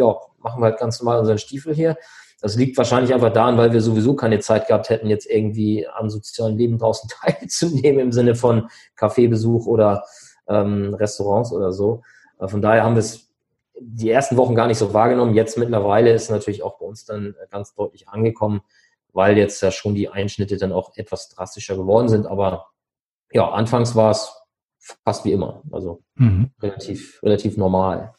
ja, 0.00 0.16
machen 0.38 0.60
wir 0.60 0.66
halt 0.66 0.78
ganz 0.78 1.00
normal 1.00 1.20
unseren 1.20 1.38
Stiefel 1.38 1.74
hier. 1.74 1.96
Das 2.40 2.56
liegt 2.56 2.78
wahrscheinlich 2.78 3.12
einfach 3.12 3.32
daran, 3.32 3.58
weil 3.58 3.72
wir 3.72 3.82
sowieso 3.82 4.14
keine 4.16 4.38
Zeit 4.38 4.66
gehabt 4.66 4.88
hätten, 4.88 5.08
jetzt 5.08 5.26
irgendwie 5.26 5.86
am 5.86 6.08
sozialen 6.08 6.56
Leben 6.56 6.78
draußen 6.78 7.08
teilzunehmen 7.20 8.00
im 8.00 8.12
Sinne 8.12 8.34
von 8.34 8.68
Kaffeebesuch 8.96 9.66
oder 9.66 10.04
ähm, 10.48 10.94
Restaurants 10.94 11.52
oder 11.52 11.72
so. 11.72 12.02
Äh, 12.38 12.48
von 12.48 12.62
daher 12.62 12.82
haben 12.82 12.94
wir 12.94 13.00
es 13.00 13.28
die 13.78 14.10
ersten 14.10 14.36
Wochen 14.36 14.54
gar 14.54 14.66
nicht 14.66 14.78
so 14.78 14.92
wahrgenommen. 14.92 15.34
Jetzt 15.34 15.58
mittlerweile 15.58 16.12
ist 16.12 16.30
natürlich 16.30 16.62
auch 16.62 16.78
bei 16.78 16.86
uns 16.86 17.04
dann 17.04 17.34
ganz 17.50 17.74
deutlich 17.74 18.08
angekommen, 18.08 18.62
weil 19.12 19.38
jetzt 19.38 19.60
ja 19.62 19.70
schon 19.70 19.94
die 19.94 20.08
Einschnitte 20.08 20.56
dann 20.56 20.72
auch 20.72 20.96
etwas 20.96 21.28
drastischer 21.28 21.76
geworden 21.76 22.08
sind. 22.08 22.26
Aber 22.26 22.66
ja, 23.32 23.48
anfangs 23.50 23.94
war 23.94 24.10
es 24.10 24.32
fast 25.04 25.24
wie 25.24 25.32
immer. 25.32 25.62
Also 25.72 26.02
mhm. 26.16 26.50
relativ, 26.60 27.22
relativ 27.22 27.56
normal. 27.56 28.14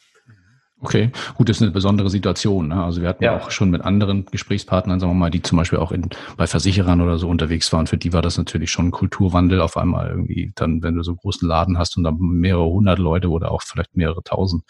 Okay, 0.84 1.12
gut, 1.36 1.48
das 1.48 1.58
ist 1.58 1.62
eine 1.62 1.72
besondere 1.72 2.10
Situation. 2.10 2.70
Ne? 2.70 2.84
Also 2.84 3.02
wir 3.02 3.10
hatten 3.10 3.24
ja. 3.24 3.38
auch 3.38 3.52
schon 3.52 3.70
mit 3.70 3.84
anderen 3.84 4.26
Gesprächspartnern, 4.26 5.00
sagen 5.00 5.12
wir 5.12 5.18
mal, 5.18 5.30
die 5.30 5.44
zum 5.44 5.60
Beispiel 5.60 5.78
auch 5.78 5.92
in, 5.92 6.10
bei 6.38 6.48
Versicherern 6.48 7.02
oder 7.02 7.20
so 7.20 7.30
unterwegs 7.30 7.72
waren. 7.72 7.86
Für 7.86 7.98
die 7.98 8.14
war 8.14 8.24
das 8.24 8.40
natürlich 8.40 8.72
schon 8.72 8.88
ein 8.88 8.92
Kulturwandel 8.92 9.62
auf 9.62 9.78
einmal 9.78 10.10
irgendwie. 10.10 10.52
Dann, 10.56 10.82
wenn 10.82 10.96
du 10.96 11.04
so 11.04 11.12
einen 11.12 11.18
großen 11.18 11.48
Laden 11.48 11.78
hast 11.78 11.98
und 11.98 12.04
dann 12.04 12.18
mehrere 12.18 12.66
hundert 12.66 12.98
Leute 12.98 13.30
oder 13.30 13.52
auch 13.52 13.62
vielleicht 13.62 13.96
mehrere 13.96 14.24
tausend 14.24 14.64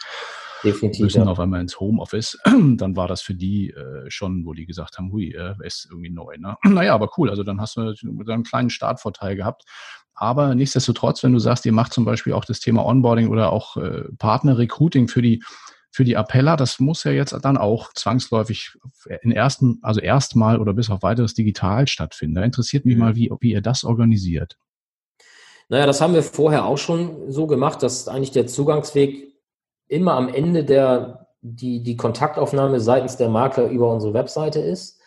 Definitiv, 0.66 1.04
müssen 1.04 1.24
ja. 1.24 1.28
auf 1.28 1.40
einmal 1.40 1.62
ins 1.62 1.80
Homeoffice, 1.80 2.38
dann 2.46 2.96
war 2.96 3.08
das 3.08 3.22
für 3.22 3.34
die 3.34 3.70
äh, 3.70 4.10
schon, 4.10 4.46
wo 4.46 4.54
die 4.54 4.66
gesagt 4.66 4.98
haben, 4.98 5.14
hui, 5.14 5.32
äh, 5.32 5.56
ist 5.64 5.88
irgendwie 5.90 6.10
neu. 6.12 6.36
Ne? 6.38 6.58
Naja, 6.66 6.94
aber 6.94 7.10
cool. 7.18 7.30
Also 7.30 7.44
dann 7.44 7.62
hast 7.62 7.78
du 7.78 7.82
einen 7.82 8.44
kleinen 8.44 8.70
Startvorteil 8.70 9.38
gehabt. 9.38 9.64
Aber 10.14 10.54
nichtsdestotrotz, 10.56 11.24
wenn 11.24 11.34
du 11.34 11.40
sagst, 11.40 11.66
ihr 11.66 11.72
macht 11.72 11.94
zum 11.94 12.06
Beispiel 12.06 12.34
auch 12.34 12.46
das 12.46 12.60
Thema 12.60 12.86
Onboarding 12.86 13.30
oder 13.30 13.52
auch 13.52 13.78
äh, 13.78 14.04
Partner-Recruiting 14.20 15.08
für 15.08 15.22
die 15.22 15.42
für 15.92 16.06
die 16.06 16.16
Appella, 16.16 16.56
das 16.56 16.80
muss 16.80 17.04
ja 17.04 17.12
jetzt 17.12 17.38
dann 17.44 17.58
auch 17.58 17.92
zwangsläufig 17.94 18.78
in 19.22 19.32
ersten, 19.32 19.80
also 19.82 20.00
erstmal 20.00 20.60
oder 20.60 20.74
bis 20.74 20.90
auf 20.90 21.04
weiteres 21.04 21.34
digital 21.34 21.88
stattfinden. 21.88 22.36
Da 22.36 22.44
interessiert 22.44 22.86
mich 22.86 22.96
mhm. 22.96 23.02
mal, 23.02 23.16
wie, 23.16 23.30
wie 23.42 23.52
ihr 23.52 23.62
das 23.62 23.84
organisiert. 23.84 24.58
Naja, 25.68 25.86
das 25.86 26.02
haben 26.02 26.14
wir 26.14 26.24
vorher 26.24 26.66
auch 26.66 26.78
schon 26.78 27.32
so 27.32 27.46
gemacht, 27.46 27.84
dass 27.84 28.08
eigentlich 28.08 28.32
der 28.32 28.48
Zugangsweg 28.48 29.34
immer 29.88 30.14
am 30.14 30.30
Ende 30.30 30.64
der, 30.64 31.28
die, 31.42 31.84
die 31.84 31.98
Kontaktaufnahme 31.98 32.80
seitens 32.80 33.18
der 33.18 33.30
Makler 33.30 33.68
über 33.68 33.92
unsere 33.92 34.14
Webseite 34.14 34.60
ist. 34.60 35.00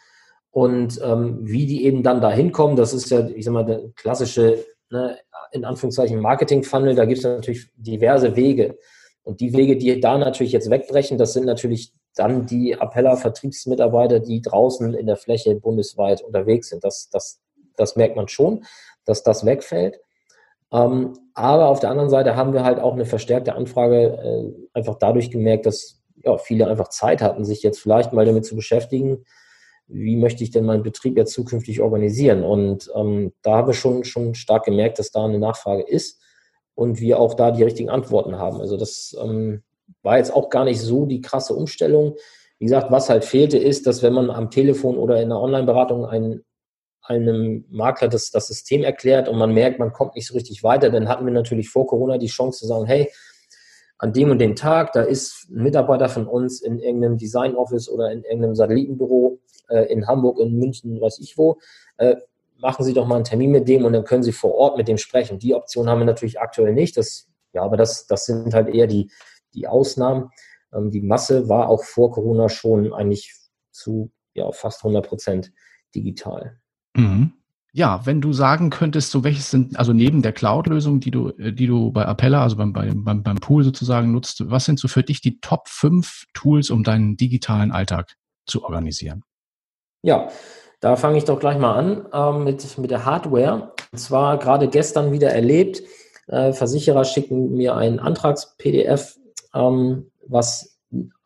Und 0.51 1.01
ähm, 1.03 1.39
wie 1.43 1.67
die 1.67 1.85
eben 1.85 2.03
dann 2.03 2.21
da 2.21 2.31
hinkommen, 2.31 2.77
das 2.77 2.93
ist 2.93 3.11
ja, 3.11 3.27
ich 3.29 3.45
sag 3.45 3.53
mal, 3.53 3.65
der 3.65 3.91
klassische, 3.97 4.65
ne, 4.91 5.19
in 5.53 5.65
Anführungszeichen 5.65 6.21
Marketing-Funnel, 6.21 6.95
da 6.95 7.07
gibt 7.07 7.19
es 7.19 7.25
natürlich 7.25 7.71
diverse 7.77 8.37
Wege. 8.37 8.79
Und 9.25 9.41
die 9.41 9.55
Wege, 9.55 9.77
die 9.77 10.01
da 10.01 10.19
natürlich 10.19 10.53
jetzt 10.53 10.71
wegbrechen, 10.71 11.19
das 11.19 11.33
sind 11.33 11.47
natürlich 11.47 11.93
dann 12.15 12.47
die 12.47 12.79
Appella-Vertriebsmitarbeiter, 12.79 14.21
die 14.21 14.43
draußen 14.43 14.95
in 14.95 15.07
der 15.07 15.17
Fläche 15.17 15.57
bundesweit 15.57 16.23
unterwegs 16.23 16.69
sind. 16.69 16.85
Das, 16.85 17.09
das, 17.11 17.41
das 17.77 17.97
merkt 17.97 18.17
man 18.17 18.29
schon, 18.29 18.65
dass 19.05 19.23
das 19.23 19.45
wegfällt. 19.45 19.99
Ähm, 20.73 21.15
aber 21.35 21.69
auf 21.69 21.81
der 21.81 21.91
anderen 21.91 22.11
Seite 22.11 22.37
haben 22.37 22.53
wir 22.53 22.65
halt 22.65 22.79
auch 22.79 22.93
eine 22.93 23.07
verstärkte 23.07 23.55
Anfrage 23.55 24.19
äh, 24.19 24.69
einfach 24.75 24.97
dadurch 24.97 25.31
gemerkt, 25.31 25.67
dass 25.67 26.03
ja, 26.23 26.37
viele 26.37 26.69
einfach 26.69 26.89
Zeit 26.89 27.23
hatten, 27.23 27.45
sich 27.45 27.63
jetzt 27.63 27.81
vielleicht 27.81 28.13
mal 28.13 28.25
damit 28.27 28.45
zu 28.45 28.57
beschäftigen, 28.57 29.25
wie 29.87 30.17
möchte 30.17 30.43
ich 30.43 30.51
denn 30.51 30.65
meinen 30.65 30.83
Betrieb 30.83 31.17
jetzt 31.17 31.33
zukünftig 31.33 31.81
organisieren. 31.81 32.43
Und 32.43 32.91
ähm, 32.95 33.33
da 33.43 33.57
habe 33.57 33.73
ich 33.73 33.79
schon, 33.79 34.05
schon 34.05 34.35
stark 34.35 34.65
gemerkt, 34.65 34.99
dass 34.99 35.11
da 35.11 35.25
eine 35.25 35.39
Nachfrage 35.39 35.83
ist 35.83 36.21
und 36.75 37.01
wir 37.01 37.19
auch 37.19 37.35
da 37.35 37.51
die 37.51 37.63
richtigen 37.63 37.91
Antworten 37.91 38.37
haben. 38.37 38.61
Also 38.61 38.77
das 38.77 39.17
ähm, 39.21 39.63
war 40.03 40.19
jetzt 40.19 40.33
auch 40.33 40.51
gar 40.51 40.65
nicht 40.65 40.81
so 40.81 41.07
die 41.07 41.21
krasse 41.21 41.55
Umstellung. 41.55 42.17
Wie 42.59 42.67
gesagt, 42.67 42.91
was 42.91 43.11
halt 43.11 43.25
fehlte, 43.25 43.59
ist, 43.59 43.87
dass 43.87 44.03
wenn 44.03 44.13
man 44.13 44.31
am 44.31 44.51
Telefon 44.51 44.97
oder 44.97 45.21
in 45.21 45.29
der 45.29 45.41
Online-Beratung 45.41 46.07
einen, 46.07 46.45
einem 47.03 47.65
Makler 47.69 48.09
das, 48.09 48.31
das 48.31 48.49
System 48.49 48.83
erklärt 48.83 49.29
und 49.29 49.39
man 49.39 49.53
merkt, 49.53 49.79
man 49.79 49.93
kommt 49.93 50.15
nicht 50.17 50.27
so 50.27 50.35
richtig 50.35 50.63
weiter, 50.63 50.91
dann 50.91 51.09
hatten 51.09 51.27
wir 51.27 51.33
natürlich 51.33 51.69
vor 51.69 51.87
Corona 51.87 52.19
die 52.19 52.27
Chance 52.27 52.61
zu 52.61 52.67
sagen, 52.67 52.87
hey, 52.87 53.11
an 53.99 54.13
dem 54.13 54.31
und 54.31 54.39
dem 54.39 54.57
Tag, 54.57 54.93
da 54.93 55.03
ist 55.03 55.49
ein 55.51 55.63
Mitarbeiter 55.63 56.09
von 56.09 56.27
uns 56.27 56.61
in 56.61 56.79
irgendeinem 56.79 57.17
Design 57.17 57.55
Office 57.55 57.89
oder 57.89 58.11
in 58.11 58.25
irgendeinem 58.25 58.55
Satellitenbüro 58.55 59.39
äh, 59.69 59.93
in 59.93 60.07
Hamburg, 60.07 60.39
in 60.41 60.59
München, 60.59 61.01
weiß 61.01 61.21
ich 61.21 61.39
wo. 61.39 61.59
Äh, 61.97 62.17
machen 62.65 62.83
Sie 62.83 62.95
doch 62.95 63.07
mal 63.07 63.17
einen 63.17 63.25
Termin 63.25 63.51
mit 63.51 63.69
dem 63.69 63.85
und 63.85 63.93
dann 63.93 64.05
können 64.05 64.23
Sie 64.23 64.33
vor 64.33 64.55
Ort 64.55 64.79
mit 64.79 64.89
dem 64.89 64.97
sprechen. 64.97 65.39
Die 65.39 65.55
Option 65.55 65.89
haben 65.89 65.99
wir 65.99 66.07
natürlich 66.07 66.41
aktuell 66.41 66.73
nicht. 66.73 66.97
Das, 66.97 67.29
ja, 67.53 67.63
aber 67.63 67.77
das, 67.77 68.07
das 68.07 68.25
sind 68.25 68.55
halt 68.55 68.69
eher 68.69 68.87
die, 68.87 69.13
die 69.53 69.69
Ausnahmen. 69.69 70.31
Ähm, 70.73 70.91
die 70.91 71.03
Masse 71.03 71.51
war 71.51 71.69
auch 71.69 71.85
vor 71.85 72.11
Corona 72.11 72.49
schon 72.49 72.95
eigentlich 72.95 73.35
zu 73.71 74.11
ja, 74.33 74.51
fast 74.51 74.83
100 74.83 75.07
Prozent 75.07 75.53
digital. 75.95 76.59
Mhm. 76.97 77.35
Ja, 77.75 78.07
wenn 78.07 78.23
du 78.23 78.33
sagen 78.33 78.71
könntest, 78.71 79.11
so 79.11 79.25
welches 79.25 79.51
sind, 79.51 79.79
also 79.79 79.93
neben 79.93 80.23
der 80.23 80.33
Cloud-Lösung, 80.33 81.01
die 81.01 81.11
du, 81.11 81.31
äh, 81.31 81.53
die 81.53 81.67
du 81.67 81.93
bei 81.93 82.07
Appella, 82.07 82.43
also 82.43 82.57
beim, 82.57 82.73
beim, 82.73 83.05
beim 83.05 83.37
Pool 83.37 83.63
sozusagen 83.63 84.11
nutzt, 84.11 84.49
was 84.51 84.65
sind 84.65 84.81
so 84.81 84.89
für 84.89 85.03
dich 85.03 85.21
die 85.21 85.39
Top 85.41 85.69
5 85.69 86.25
Tools, 86.33 86.71
um 86.71 86.83
deinen 86.83 87.19
digitalen 87.19 87.73
Alltag 87.73 88.17
zu 88.47 88.65
organisieren? 88.65 89.23
Ja, 90.03 90.31
da 90.85 90.97
fange 90.97 91.17
ich 91.17 91.25
doch 91.25 91.41
gleich 91.41 91.57
mal 91.57 91.73
an 91.73 92.07
ähm, 92.13 92.45
mit, 92.45 92.77
mit 92.77 92.91
der 92.91 93.07
Hardware. 93.07 93.73
Und 93.91 93.99
zwar 93.99 94.39
gerade 94.39 94.69
gestern 94.69 95.13
wieder 95.13 95.31
erlebt, 95.31 95.83
äh, 96.27 96.53
Versicherer 96.53 97.07
schicken 97.07 97.55
mir 97.55 97.75
ein 97.75 97.99
Antrags-PDF, 97.99 99.17
ähm, 99.55 100.11
was 100.27 100.77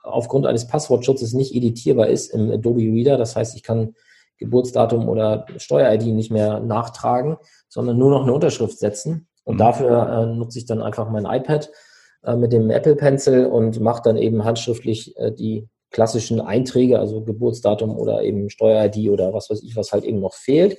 aufgrund 0.04 0.46
eines 0.46 0.68
Passwortschutzes 0.68 1.32
nicht 1.32 1.56
editierbar 1.56 2.06
ist 2.06 2.32
im 2.32 2.52
Adobe 2.52 2.82
Reader. 2.82 3.16
Das 3.16 3.34
heißt, 3.34 3.56
ich 3.56 3.64
kann 3.64 3.96
Geburtsdatum 4.36 5.08
oder 5.08 5.44
Steuer-ID 5.56 6.06
nicht 6.06 6.30
mehr 6.30 6.60
nachtragen, 6.60 7.36
sondern 7.68 7.98
nur 7.98 8.12
noch 8.12 8.22
eine 8.22 8.34
Unterschrift 8.34 8.78
setzen. 8.78 9.26
Und 9.42 9.56
mhm. 9.56 9.58
dafür 9.58 10.08
äh, 10.08 10.36
nutze 10.36 10.60
ich 10.60 10.66
dann 10.66 10.80
einfach 10.80 11.10
mein 11.10 11.24
iPad 11.24 11.68
äh, 12.22 12.36
mit 12.36 12.52
dem 12.52 12.70
Apple 12.70 12.94
Pencil 12.94 13.46
und 13.46 13.80
mache 13.80 14.02
dann 14.04 14.16
eben 14.16 14.44
handschriftlich 14.44 15.16
äh, 15.16 15.32
die 15.32 15.68
klassischen 15.90 16.40
Einträge, 16.40 16.99
also 16.99 17.23
Geburtsdatum 17.23 17.97
oder 17.97 18.23
eben 18.23 18.50
Steuer-ID 18.50 19.11
oder 19.11 19.33
was 19.33 19.50
weiß 19.50 19.62
ich, 19.62 19.76
was 19.76 19.92
halt 19.92 20.04
eben 20.04 20.21
noch 20.21 20.35
fehlt, 20.35 20.78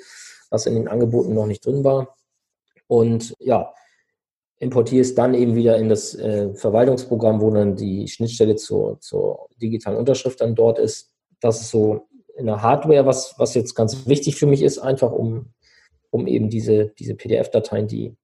was 0.50 0.66
in 0.66 0.76
den 0.76 0.88
Angeboten 0.88 1.34
noch 1.34 1.46
nicht 1.46 1.66
drin 1.66 1.84
war. 1.84 2.16
Und 2.88 3.36
ja, 3.40 3.74
importiere 4.60 5.02
es 5.02 5.16
dann 5.16 5.34
eben 5.34 5.56
wieder 5.56 5.78
in 5.78 5.90
das 5.90 6.16
äh, 6.16 6.54
Verwaltungsprogramm, 6.54 7.42
wo 7.42 7.50
dann 7.52 7.76
die 7.76 8.08
Schnittstelle 8.08 8.56
zur, 8.56 9.00
zur 9.00 9.48
digitalen 9.62 9.98
Unterschrift 9.98 10.42
dann 10.42 10.56
dort 10.56 10.80
ist. 10.80 11.12
Das 11.40 11.62
ist 11.62 11.72
so 11.72 12.08
in 12.36 12.46
der 12.46 12.62
Hardware, 12.62 13.06
was, 13.06 13.36
was 13.38 13.54
jetzt 13.54 13.74
ganz 13.76 14.08
wichtig 14.08 14.36
für 14.36 14.48
mich 14.48 14.62
ist, 14.62 14.80
einfach 14.80 15.12
um, 15.12 15.54
um 16.10 16.28
eben 16.28 16.50
diese, 16.50 16.88
diese 17.00 17.16
PDF-Dateien, 17.16 17.88
die 17.88 18.16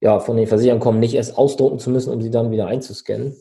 ja 0.00 0.18
von 0.18 0.36
den 0.36 0.46
Versicherern 0.46 0.80
kommen, 0.80 1.00
nicht 1.00 1.14
erst 1.14 1.36
ausdrucken 1.36 1.78
zu 1.78 1.90
müssen, 1.90 2.12
um 2.12 2.20
sie 2.20 2.30
dann 2.30 2.50
wieder 2.50 2.66
einzuscannen. 2.66 3.36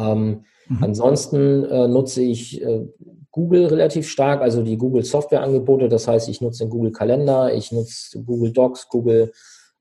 Ähm, 0.00 0.44
Mhm. 0.70 0.84
Ansonsten 0.84 1.64
äh, 1.64 1.88
nutze 1.88 2.22
ich 2.22 2.62
äh, 2.62 2.86
Google 3.32 3.66
relativ 3.66 4.08
stark, 4.08 4.40
also 4.40 4.62
die 4.62 4.76
Google 4.76 5.04
Softwareangebote. 5.04 5.88
Das 5.88 6.06
heißt, 6.06 6.28
ich 6.28 6.40
nutze 6.40 6.64
den 6.64 6.70
Google 6.70 6.92
Kalender, 6.92 7.52
ich 7.52 7.72
nutze 7.72 8.22
Google 8.22 8.52
Docs, 8.52 8.88
Google 8.88 9.32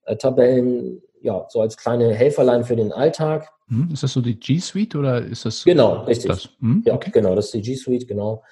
äh, 0.06 0.16
Tabellen, 0.18 1.02
ja, 1.22 1.46
so 1.50 1.62
als 1.62 1.78
kleine 1.78 2.14
Helferlein 2.14 2.64
für 2.64 2.76
den 2.76 2.92
Alltag. 2.92 3.50
Mhm. 3.68 3.90
Ist 3.94 4.02
das 4.02 4.14
so 4.14 4.22
die 4.22 4.40
G 4.40 4.58
Suite 4.58 4.96
oder 4.96 5.24
ist 5.24 5.46
das? 5.46 5.64
Genau, 5.64 6.04
richtig. 6.04 6.30
Das? 6.30 6.50
Mhm. 6.60 6.82
Ja, 6.86 6.96
okay. 6.96 7.12
genau, 7.14 7.36
das 7.36 7.46
ist 7.46 7.54
die 7.54 7.62
G 7.62 7.76
Suite, 7.76 8.08
genau. 8.08 8.44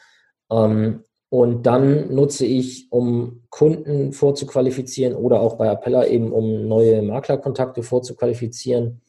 Ähm, 0.52 1.04
und 1.30 1.66
dann 1.66 2.14
nutze 2.14 2.46
ich, 2.46 2.88
um 2.92 3.42
Kunden 3.50 4.14
vorzuqualifizieren 4.14 5.16
oder 5.16 5.42
auch 5.42 5.58
bei 5.58 5.70
Appella 5.70 6.06
eben, 6.06 6.32
um 6.32 6.68
neue 6.68 7.02
Maklerkontakte 7.02 7.84
vorzuqualifizieren, 7.84 9.02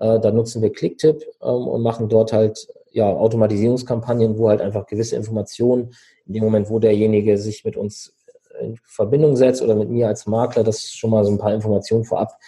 äh, 0.00 0.18
da 0.20 0.30
nutzen 0.30 0.62
wir 0.62 0.72
Clicktip 0.72 1.22
ähm, 1.42 1.68
und 1.68 1.82
machen 1.82 2.08
dort 2.08 2.32
halt 2.32 2.66
ja, 2.90 3.08
Automatisierungskampagnen, 3.08 4.38
wo 4.38 4.48
halt 4.48 4.60
einfach 4.60 4.86
gewisse 4.86 5.16
Informationen 5.16 5.94
in 6.26 6.34
dem 6.34 6.44
Moment, 6.44 6.70
wo 6.70 6.78
derjenige 6.78 7.38
sich 7.38 7.64
mit 7.64 7.76
uns 7.76 8.14
in 8.60 8.78
Verbindung 8.84 9.36
setzt 9.36 9.62
oder 9.62 9.74
mit 9.74 9.90
mir 9.90 10.06
als 10.06 10.26
Makler, 10.26 10.62
dass 10.62 10.90
schon 10.90 11.10
mal 11.10 11.24
so 11.24 11.30
ein 11.30 11.38
paar 11.38 11.52
Informationen 11.52 12.04
vorab 12.04 12.38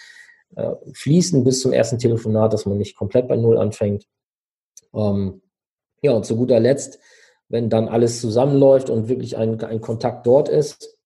äh, 0.55 0.71
fließen 0.93 1.43
bis 1.43 1.61
zum 1.61 1.73
ersten 1.73 1.99
Telefonat, 1.99 2.53
dass 2.53 2.65
man 2.65 2.77
nicht 2.77 2.95
komplett 2.95 3.27
bei 3.27 3.35
Null 3.35 3.57
anfängt. 3.57 4.07
Ähm, 4.93 5.41
ja, 6.01 6.11
und 6.11 6.25
zu 6.25 6.37
guter 6.37 6.59
Letzt, 6.59 6.99
wenn 7.49 7.69
dann 7.69 7.87
alles 7.87 8.21
zusammenläuft 8.21 8.89
und 8.89 9.09
wirklich 9.09 9.37
ein, 9.37 9.61
ein 9.63 9.81
Kontakt 9.81 10.25
dort 10.25 10.49
ist, 10.49 10.96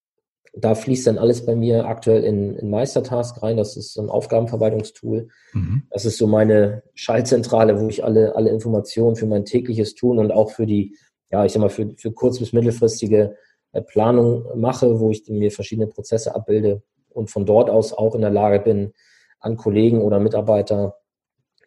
da 0.54 0.74
fließt 0.74 1.06
dann 1.06 1.18
alles 1.18 1.46
bei 1.46 1.56
mir 1.56 1.86
aktuell 1.86 2.24
in, 2.24 2.56
in 2.56 2.68
Meistertask 2.68 3.42
rein. 3.42 3.56
Das 3.56 3.76
ist 3.76 3.94
so 3.94 4.02
ein 4.02 4.10
Aufgabenverwaltungstool. 4.10 5.28
Mhm. 5.54 5.84
Das 5.90 6.04
ist 6.04 6.18
so 6.18 6.26
meine 6.26 6.82
Schaltzentrale, 6.94 7.80
wo 7.80 7.88
ich 7.88 8.04
alle, 8.04 8.36
alle 8.36 8.50
Informationen 8.50 9.16
für 9.16 9.26
mein 9.26 9.44
tägliches 9.44 9.94
Tun 9.94 10.18
und 10.18 10.30
auch 10.30 10.50
für 10.50 10.66
die, 10.66 10.96
ja, 11.30 11.44
ich 11.44 11.52
sag 11.52 11.60
mal, 11.60 11.70
für, 11.70 11.94
für 11.96 12.12
kurz- 12.12 12.38
bis 12.38 12.52
mittelfristige 12.52 13.36
äh, 13.72 13.80
Planung 13.80 14.44
mache, 14.60 15.00
wo 15.00 15.10
ich 15.10 15.26
mir 15.28 15.50
verschiedene 15.50 15.86
Prozesse 15.86 16.34
abbilde 16.34 16.82
und 17.08 17.30
von 17.30 17.46
dort 17.46 17.70
aus 17.70 17.92
auch 17.94 18.14
in 18.14 18.20
der 18.20 18.30
Lage 18.30 18.60
bin, 18.60 18.92
an 19.40 19.56
Kollegen 19.56 20.02
oder 20.02 20.20
Mitarbeiter 20.20 20.96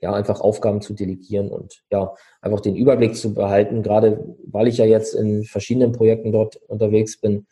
ja 0.02 0.14
einfach 0.14 0.42
Aufgaben 0.42 0.82
zu 0.82 0.94
delegieren 0.94 1.50
und 1.50 1.84
ja 1.92 2.14
einfach 2.42 2.62
den 2.62 2.76
Überblick 2.76 3.16
zu 3.16 3.34
behalten. 3.34 3.82
Gerade 3.82 4.36
weil 4.46 4.68
ich 4.68 4.78
ja 4.78 4.86
jetzt 4.86 5.16
in 5.16 5.44
verschiedenen 5.44 5.92
Projekten 5.92 6.32
dort 6.32 6.58
unterwegs 6.68 7.20
bin, 7.20 7.48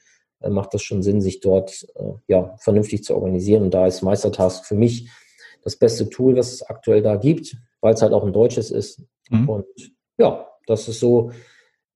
macht 0.50 0.74
das 0.74 0.82
schon 0.82 1.04
Sinn, 1.04 1.22
sich 1.22 1.40
dort 1.40 1.86
äh, 1.96 2.14
ja, 2.28 2.56
vernünftig 2.60 3.04
zu 3.04 3.16
organisieren. 3.16 3.64
Und 3.64 3.74
da 3.74 3.88
ist 3.88 4.02
Meistertask 4.02 4.66
für 4.66 4.76
mich 4.76 5.10
das 5.64 5.78
beste 5.78 6.10
Tool, 6.10 6.36
was 6.36 6.54
es 6.54 6.64
aktuell 6.64 7.02
da 7.02 7.16
gibt, 7.16 7.58
weil 7.82 7.94
es 7.94 8.02
halt 8.02 8.14
auch 8.14 8.24
ein 8.24 8.34
deutsches 8.34 8.72
ist. 8.72 9.02
Mhm. 9.30 9.50
Und 9.50 9.66
ja, 10.18 10.48
das 10.68 10.88
ist 10.88 11.00
so 11.00 11.32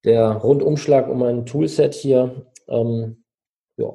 der 0.04 0.30
Rundumschlag 0.32 1.08
um 1.08 1.18
mein 1.18 1.46
Toolset 1.46 1.94
hier. 1.94 2.46
Ähm, 2.68 3.24
ja. 3.76 3.94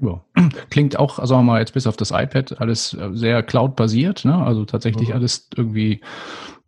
Ja. 0.00 0.24
Klingt 0.70 0.98
auch, 0.98 1.18
sagen 1.18 1.40
wir 1.40 1.52
mal, 1.52 1.60
jetzt 1.60 1.74
bis 1.74 1.86
auf 1.86 1.96
das 1.96 2.10
iPad 2.10 2.60
alles 2.60 2.94
äh, 2.94 3.10
sehr 3.12 3.42
cloud-basiert, 3.42 4.24
ne? 4.24 4.34
Also 4.34 4.64
tatsächlich 4.64 5.08
mhm. 5.08 5.14
alles 5.14 5.48
irgendwie 5.56 6.00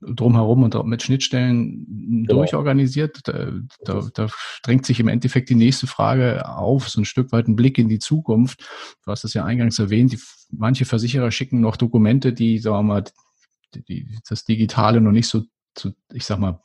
drumherum 0.02 0.62
und 0.62 0.86
mit 0.86 1.02
Schnittstellen 1.02 1.86
genau. 2.26 2.40
durchorganisiert. 2.40 3.20
Da, 3.24 3.52
da, 3.84 4.08
da, 4.14 4.28
drängt 4.62 4.86
sich 4.86 4.98
im 4.98 5.08
Endeffekt 5.08 5.50
die 5.50 5.54
nächste 5.54 5.86
Frage 5.86 6.48
auf, 6.48 6.88
so 6.88 7.00
ein 7.00 7.04
Stück 7.04 7.32
weit 7.32 7.48
ein 7.48 7.56
Blick 7.56 7.78
in 7.78 7.88
die 7.88 7.98
Zukunft. 7.98 8.66
Du 9.04 9.10
hast 9.10 9.24
es 9.24 9.34
ja 9.34 9.44
eingangs 9.44 9.78
erwähnt, 9.78 10.12
die, 10.12 10.18
manche 10.50 10.84
Versicherer 10.84 11.30
schicken 11.30 11.60
noch 11.60 11.76
Dokumente, 11.76 12.32
die, 12.32 12.58
sagen 12.58 12.78
wir 12.78 12.82
mal, 12.82 13.04
die, 13.74 13.84
die, 13.84 14.18
das 14.28 14.44
Digitale 14.44 15.00
noch 15.00 15.12
nicht 15.12 15.28
so, 15.28 15.42
zu, 15.74 15.92
ich 16.12 16.24
sag 16.24 16.38
mal, 16.38 16.60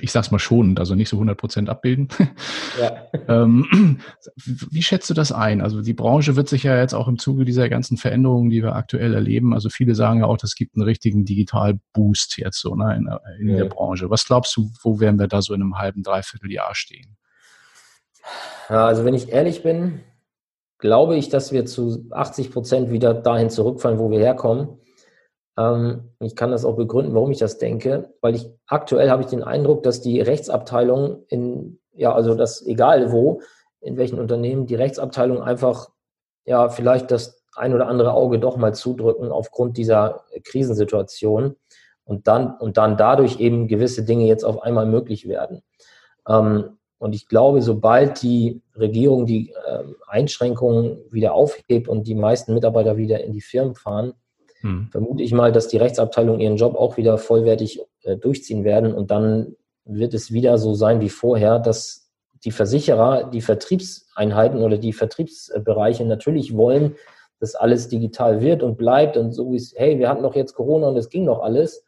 ich 0.00 0.12
sag's 0.12 0.30
mal 0.30 0.38
schonend, 0.38 0.80
also 0.80 0.94
nicht 0.94 1.08
so 1.08 1.16
100 1.16 1.38
Prozent 1.38 1.68
abbilden. 1.68 2.08
Ja. 2.80 3.06
ähm, 3.28 4.00
wie 4.44 4.82
schätzt 4.82 5.08
du 5.08 5.14
das 5.14 5.32
ein? 5.32 5.60
Also 5.60 5.82
die 5.82 5.94
Branche 5.94 6.36
wird 6.36 6.48
sich 6.48 6.64
ja 6.64 6.78
jetzt 6.78 6.94
auch 6.94 7.08
im 7.08 7.18
Zuge 7.18 7.44
dieser 7.44 7.68
ganzen 7.68 7.96
Veränderungen, 7.96 8.50
die 8.50 8.62
wir 8.62 8.74
aktuell 8.74 9.14
erleben, 9.14 9.54
also 9.54 9.68
viele 9.68 9.94
sagen 9.94 10.20
ja 10.20 10.26
auch, 10.26 10.36
es 10.42 10.54
gibt 10.54 10.76
einen 10.76 10.84
richtigen 10.84 11.24
Digital-Boost 11.24 12.38
jetzt 12.38 12.60
so 12.60 12.74
ne, 12.74 12.96
in, 12.96 13.08
in 13.40 13.50
ja. 13.50 13.62
der 13.62 13.64
Branche. 13.66 14.10
Was 14.10 14.24
glaubst 14.24 14.56
du, 14.56 14.70
wo 14.82 15.00
werden 15.00 15.18
wir 15.18 15.28
da 15.28 15.42
so 15.42 15.54
in 15.54 15.62
einem 15.62 15.78
halben, 15.78 16.02
dreiviertel 16.02 16.52
Jahr 16.52 16.74
stehen? 16.74 17.16
Ja, 18.68 18.86
also 18.86 19.04
wenn 19.04 19.14
ich 19.14 19.30
ehrlich 19.30 19.62
bin, 19.62 20.00
glaube 20.78 21.16
ich, 21.16 21.28
dass 21.28 21.52
wir 21.52 21.66
zu 21.66 22.06
80 22.10 22.50
Prozent 22.50 22.90
wieder 22.90 23.14
dahin 23.14 23.50
zurückfallen, 23.50 23.98
wo 23.98 24.10
wir 24.10 24.18
herkommen. 24.18 24.78
Ähm, 25.58 26.10
ich 26.20 26.36
kann 26.36 26.50
das 26.50 26.64
auch 26.64 26.76
begründen, 26.76 27.14
warum 27.14 27.30
ich 27.30 27.38
das 27.38 27.58
denke, 27.58 28.10
weil 28.20 28.34
ich 28.34 28.48
aktuell 28.66 29.10
habe 29.10 29.22
ich 29.22 29.28
den 29.28 29.42
Eindruck, 29.42 29.82
dass 29.82 30.00
die 30.00 30.20
Rechtsabteilung 30.20 31.24
in, 31.28 31.78
ja, 31.92 32.14
also 32.14 32.34
das 32.34 32.64
egal 32.66 33.12
wo, 33.12 33.40
in 33.80 33.96
welchen 33.96 34.18
Unternehmen, 34.18 34.66
die 34.66 34.74
Rechtsabteilung 34.74 35.42
einfach, 35.42 35.90
ja, 36.44 36.68
vielleicht 36.68 37.10
das 37.10 37.42
ein 37.54 37.74
oder 37.74 37.88
andere 37.88 38.12
Auge 38.12 38.38
doch 38.38 38.56
mal 38.56 38.74
zudrücken 38.74 39.30
aufgrund 39.30 39.76
dieser 39.78 40.24
Krisensituation 40.44 41.56
und 42.04 42.28
dann, 42.28 42.56
und 42.58 42.76
dann 42.76 42.96
dadurch 42.96 43.40
eben 43.40 43.66
gewisse 43.66 44.04
Dinge 44.04 44.26
jetzt 44.26 44.44
auf 44.44 44.62
einmal 44.62 44.86
möglich 44.86 45.28
werden. 45.28 45.62
Ähm, 46.28 46.78
und 46.98 47.14
ich 47.14 47.28
glaube, 47.28 47.60
sobald 47.62 48.22
die 48.22 48.62
Regierung 48.74 49.26
die 49.26 49.50
äh, 49.50 49.84
Einschränkungen 50.06 50.98
wieder 51.10 51.34
aufhebt 51.34 51.88
und 51.88 52.06
die 52.06 52.14
meisten 52.14 52.54
Mitarbeiter 52.54 52.96
wieder 52.96 53.22
in 53.22 53.32
die 53.32 53.42
Firmen 53.42 53.74
fahren, 53.74 54.14
hm. 54.60 54.88
vermute 54.90 55.22
ich 55.22 55.32
mal, 55.32 55.52
dass 55.52 55.68
die 55.68 55.76
Rechtsabteilung 55.76 56.40
ihren 56.40 56.56
Job 56.56 56.74
auch 56.74 56.96
wieder 56.96 57.18
vollwertig 57.18 57.80
äh, 58.02 58.16
durchziehen 58.16 58.64
werden 58.64 58.94
und 58.94 59.10
dann 59.10 59.56
wird 59.84 60.14
es 60.14 60.32
wieder 60.32 60.58
so 60.58 60.74
sein 60.74 61.00
wie 61.00 61.08
vorher, 61.08 61.58
dass 61.58 62.10
die 62.44 62.50
Versicherer, 62.50 63.30
die 63.30 63.40
Vertriebseinheiten 63.40 64.62
oder 64.62 64.78
die 64.78 64.92
Vertriebsbereiche 64.92 66.04
natürlich 66.04 66.56
wollen, 66.56 66.96
dass 67.40 67.54
alles 67.54 67.88
digital 67.88 68.40
wird 68.40 68.62
und 68.62 68.78
bleibt 68.78 69.16
und 69.16 69.32
so 69.32 69.52
wie 69.52 69.56
es, 69.56 69.74
hey, 69.76 69.98
wir 69.98 70.08
hatten 70.08 70.22
doch 70.22 70.34
jetzt 70.34 70.54
Corona 70.54 70.88
und 70.88 70.96
es 70.96 71.08
ging 71.08 71.26
doch 71.26 71.42
alles, 71.42 71.84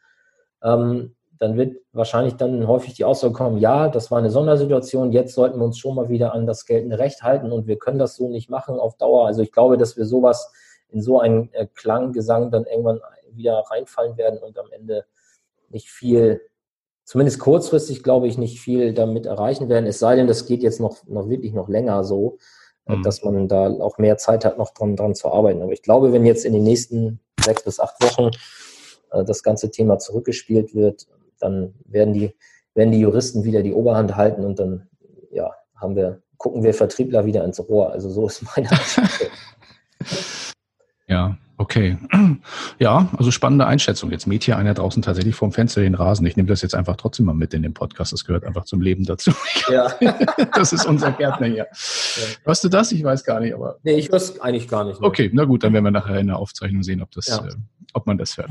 ähm, 0.63 1.15
dann 1.39 1.55
wird 1.55 1.77
wahrscheinlich 1.93 2.35
dann 2.35 2.67
häufig 2.67 2.93
die 2.93 3.05
Aussage 3.05 3.33
kommen, 3.33 3.57
ja, 3.57 3.87
das 3.87 4.11
war 4.11 4.17
eine 4.17 4.29
Sondersituation, 4.29 5.11
jetzt 5.11 5.33
sollten 5.33 5.57
wir 5.57 5.65
uns 5.65 5.77
schon 5.77 5.95
mal 5.95 6.09
wieder 6.09 6.33
an 6.33 6.45
das 6.45 6.65
geltende 6.65 6.99
Recht 6.99 7.23
halten 7.23 7.51
und 7.51 7.65
wir 7.65 7.77
können 7.77 7.97
das 7.97 8.15
so 8.15 8.29
nicht 8.29 8.49
machen 8.49 8.77
auf 8.77 8.97
Dauer. 8.97 9.25
Also 9.25 9.41
ich 9.41 9.51
glaube, 9.51 9.77
dass 9.77 9.95
wir 9.95 10.05
sowas 10.05 10.51
in 10.91 11.01
so 11.01 11.19
einen 11.19 11.53
äh, 11.53 11.67
Klanggesang 11.73 12.51
dann 12.51 12.65
irgendwann 12.65 12.99
wieder 13.31 13.63
reinfallen 13.69 14.17
werden 14.17 14.39
und 14.39 14.57
am 14.57 14.71
Ende 14.71 15.05
nicht 15.69 15.89
viel, 15.89 16.41
zumindest 17.03 17.39
kurzfristig 17.39 18.03
glaube 18.03 18.27
ich, 18.27 18.37
nicht 18.37 18.59
viel 18.59 18.93
damit 18.93 19.25
erreichen 19.25 19.69
werden. 19.69 19.85
Es 19.85 19.99
sei 19.99 20.15
denn, 20.15 20.27
das 20.27 20.45
geht 20.45 20.63
jetzt 20.63 20.79
noch, 20.79 21.05
noch 21.07 21.29
wirklich 21.29 21.53
noch 21.53 21.69
länger 21.69 22.03
so, 22.03 22.37
äh, 22.87 22.95
mhm. 22.95 23.03
dass 23.03 23.23
man 23.23 23.47
da 23.47 23.67
auch 23.67 23.97
mehr 23.97 24.17
Zeit 24.17 24.45
hat, 24.45 24.57
noch 24.57 24.73
dran, 24.73 24.95
dran 24.95 25.15
zu 25.15 25.31
arbeiten. 25.31 25.61
Aber 25.61 25.71
ich 25.71 25.83
glaube, 25.83 26.11
wenn 26.11 26.25
jetzt 26.25 26.45
in 26.45 26.53
den 26.53 26.63
nächsten 26.63 27.19
sechs 27.39 27.63
bis 27.63 27.79
acht 27.79 28.01
Wochen 28.03 28.31
äh, 29.11 29.23
das 29.23 29.43
ganze 29.43 29.71
Thema 29.71 29.99
zurückgespielt 29.99 30.75
wird, 30.75 31.07
dann 31.39 31.73
werden 31.85 32.13
die, 32.13 32.35
werden 32.73 32.91
die 32.91 32.99
Juristen 32.99 33.43
wieder 33.43 33.63
die 33.63 33.73
Oberhand 33.73 34.15
halten 34.15 34.43
und 34.43 34.59
dann, 34.59 34.87
ja, 35.31 35.51
haben 35.75 35.95
wir, 35.95 36.21
gucken 36.37 36.63
wir 36.63 36.73
Vertriebler 36.73 37.25
wieder 37.25 37.43
ins 37.43 37.59
Rohr. 37.59 37.91
Also 37.91 38.09
so 38.09 38.27
ist 38.27 38.43
meine 38.55 38.69
Einschätzung. 38.71 39.27
Ja, 41.09 41.37
okay. 41.57 41.97
Ja, 42.79 43.09
also 43.17 43.31
spannende 43.31 43.65
Einschätzung. 43.65 44.11
Jetzt 44.11 44.25
mäht 44.25 44.43
hier 44.43 44.57
einer 44.57 44.73
draußen 44.73 45.01
tatsächlich 45.01 45.35
vorm 45.35 45.51
Fenster 45.51 45.81
den 45.81 45.95
Rasen. 45.95 46.25
Ich 46.25 46.37
nehme 46.37 46.47
das 46.47 46.61
jetzt 46.61 46.75
einfach 46.75 46.95
trotzdem 46.95 47.25
mal 47.25 47.33
mit 47.33 47.53
in 47.53 47.61
den 47.61 47.73
Podcast. 47.73 48.13
Das 48.13 48.23
gehört 48.23 48.45
einfach 48.45 48.63
zum 48.63 48.79
Leben 48.81 49.03
dazu. 49.05 49.31
Ja. 49.69 49.93
das 50.55 50.71
ist 50.71 50.85
unser 50.85 51.11
Gärtner 51.11 51.47
hier. 51.47 51.67
Ja. 51.67 52.27
Hörst 52.43 52.63
du 52.63 52.69
das? 52.69 52.91
Ich 52.91 53.03
weiß 53.03 53.23
gar 53.23 53.39
nicht, 53.39 53.53
aber. 53.53 53.77
Nee, 53.83 53.95
ich 53.95 54.07
höre 54.07 54.15
es 54.15 54.39
eigentlich 54.39 54.67
gar 54.67 54.85
nicht. 54.85 55.01
Mehr. 55.01 55.07
Okay, 55.07 55.29
na 55.33 55.43
gut, 55.43 55.63
dann 55.63 55.73
werden 55.73 55.83
wir 55.83 55.91
nachher 55.91 56.19
in 56.19 56.27
der 56.27 56.37
Aufzeichnung 56.37 56.81
sehen, 56.81 57.01
ob 57.01 57.11
das, 57.11 57.27
ja. 57.27 57.37
äh, 57.45 57.51
ob 57.93 58.07
man 58.07 58.17
das 58.17 58.37
hört. 58.37 58.49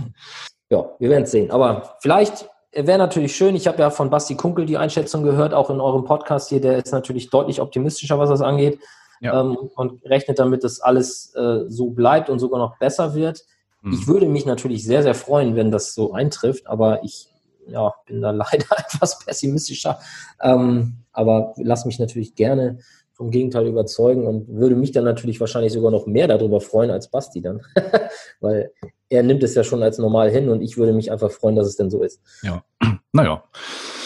Ja, 0.70 0.84
wir 0.98 1.10
werden 1.10 1.24
es 1.24 1.30
sehen. 1.30 1.50
Aber 1.50 1.96
vielleicht 2.00 2.48
wäre 2.72 2.98
natürlich 2.98 3.34
schön, 3.34 3.56
ich 3.56 3.66
habe 3.66 3.78
ja 3.78 3.90
von 3.90 4.10
Basti 4.10 4.36
Kunkel 4.36 4.66
die 4.66 4.76
Einschätzung 4.76 5.22
gehört, 5.22 5.54
auch 5.54 5.70
in 5.70 5.80
eurem 5.80 6.04
Podcast 6.04 6.50
hier, 6.50 6.60
der 6.60 6.76
ist 6.76 6.92
natürlich 6.92 7.30
deutlich 7.30 7.60
optimistischer, 7.60 8.18
was 8.18 8.28
das 8.28 8.42
angeht 8.42 8.78
ja. 9.20 9.40
ähm, 9.40 9.56
und 9.74 10.04
rechnet 10.04 10.38
damit, 10.38 10.64
dass 10.64 10.80
alles 10.80 11.34
äh, 11.34 11.64
so 11.68 11.90
bleibt 11.90 12.30
und 12.30 12.38
sogar 12.38 12.58
noch 12.58 12.78
besser 12.78 13.14
wird. 13.14 13.44
Hm. 13.82 13.92
Ich 13.92 14.06
würde 14.06 14.26
mich 14.26 14.46
natürlich 14.46 14.84
sehr, 14.84 15.02
sehr 15.02 15.14
freuen, 15.14 15.56
wenn 15.56 15.70
das 15.70 15.94
so 15.94 16.12
eintrifft, 16.12 16.66
aber 16.66 17.04
ich 17.04 17.28
ja, 17.68 17.92
bin 18.06 18.20
da 18.22 18.30
leider 18.32 18.66
etwas 18.78 19.18
pessimistischer. 19.18 19.98
Ähm, 20.40 20.98
aber 21.12 21.54
lass 21.56 21.84
mich 21.84 21.98
natürlich 21.98 22.34
gerne 22.34 22.78
vom 23.12 23.32
Gegenteil 23.32 23.66
überzeugen 23.66 24.26
und 24.28 24.46
würde 24.48 24.76
mich 24.76 24.92
dann 24.92 25.02
natürlich 25.02 25.40
wahrscheinlich 25.40 25.72
sogar 25.72 25.90
noch 25.90 26.06
mehr 26.06 26.28
darüber 26.28 26.60
freuen 26.60 26.92
als 26.92 27.08
Basti 27.08 27.42
dann. 27.42 27.62
Weil 28.40 28.70
er 29.08 29.24
nimmt 29.24 29.42
es 29.42 29.56
ja 29.56 29.64
schon 29.64 29.82
als 29.82 29.98
normal 29.98 30.30
hin 30.30 30.48
und 30.48 30.62
ich 30.62 30.76
würde 30.76 30.92
mich 30.92 31.10
einfach 31.10 31.32
freuen, 31.32 31.56
dass 31.56 31.66
es 31.66 31.76
denn 31.76 31.90
so 31.90 32.02
ist. 32.02 32.20
Ja, 32.42 32.62
naja. 33.12 33.42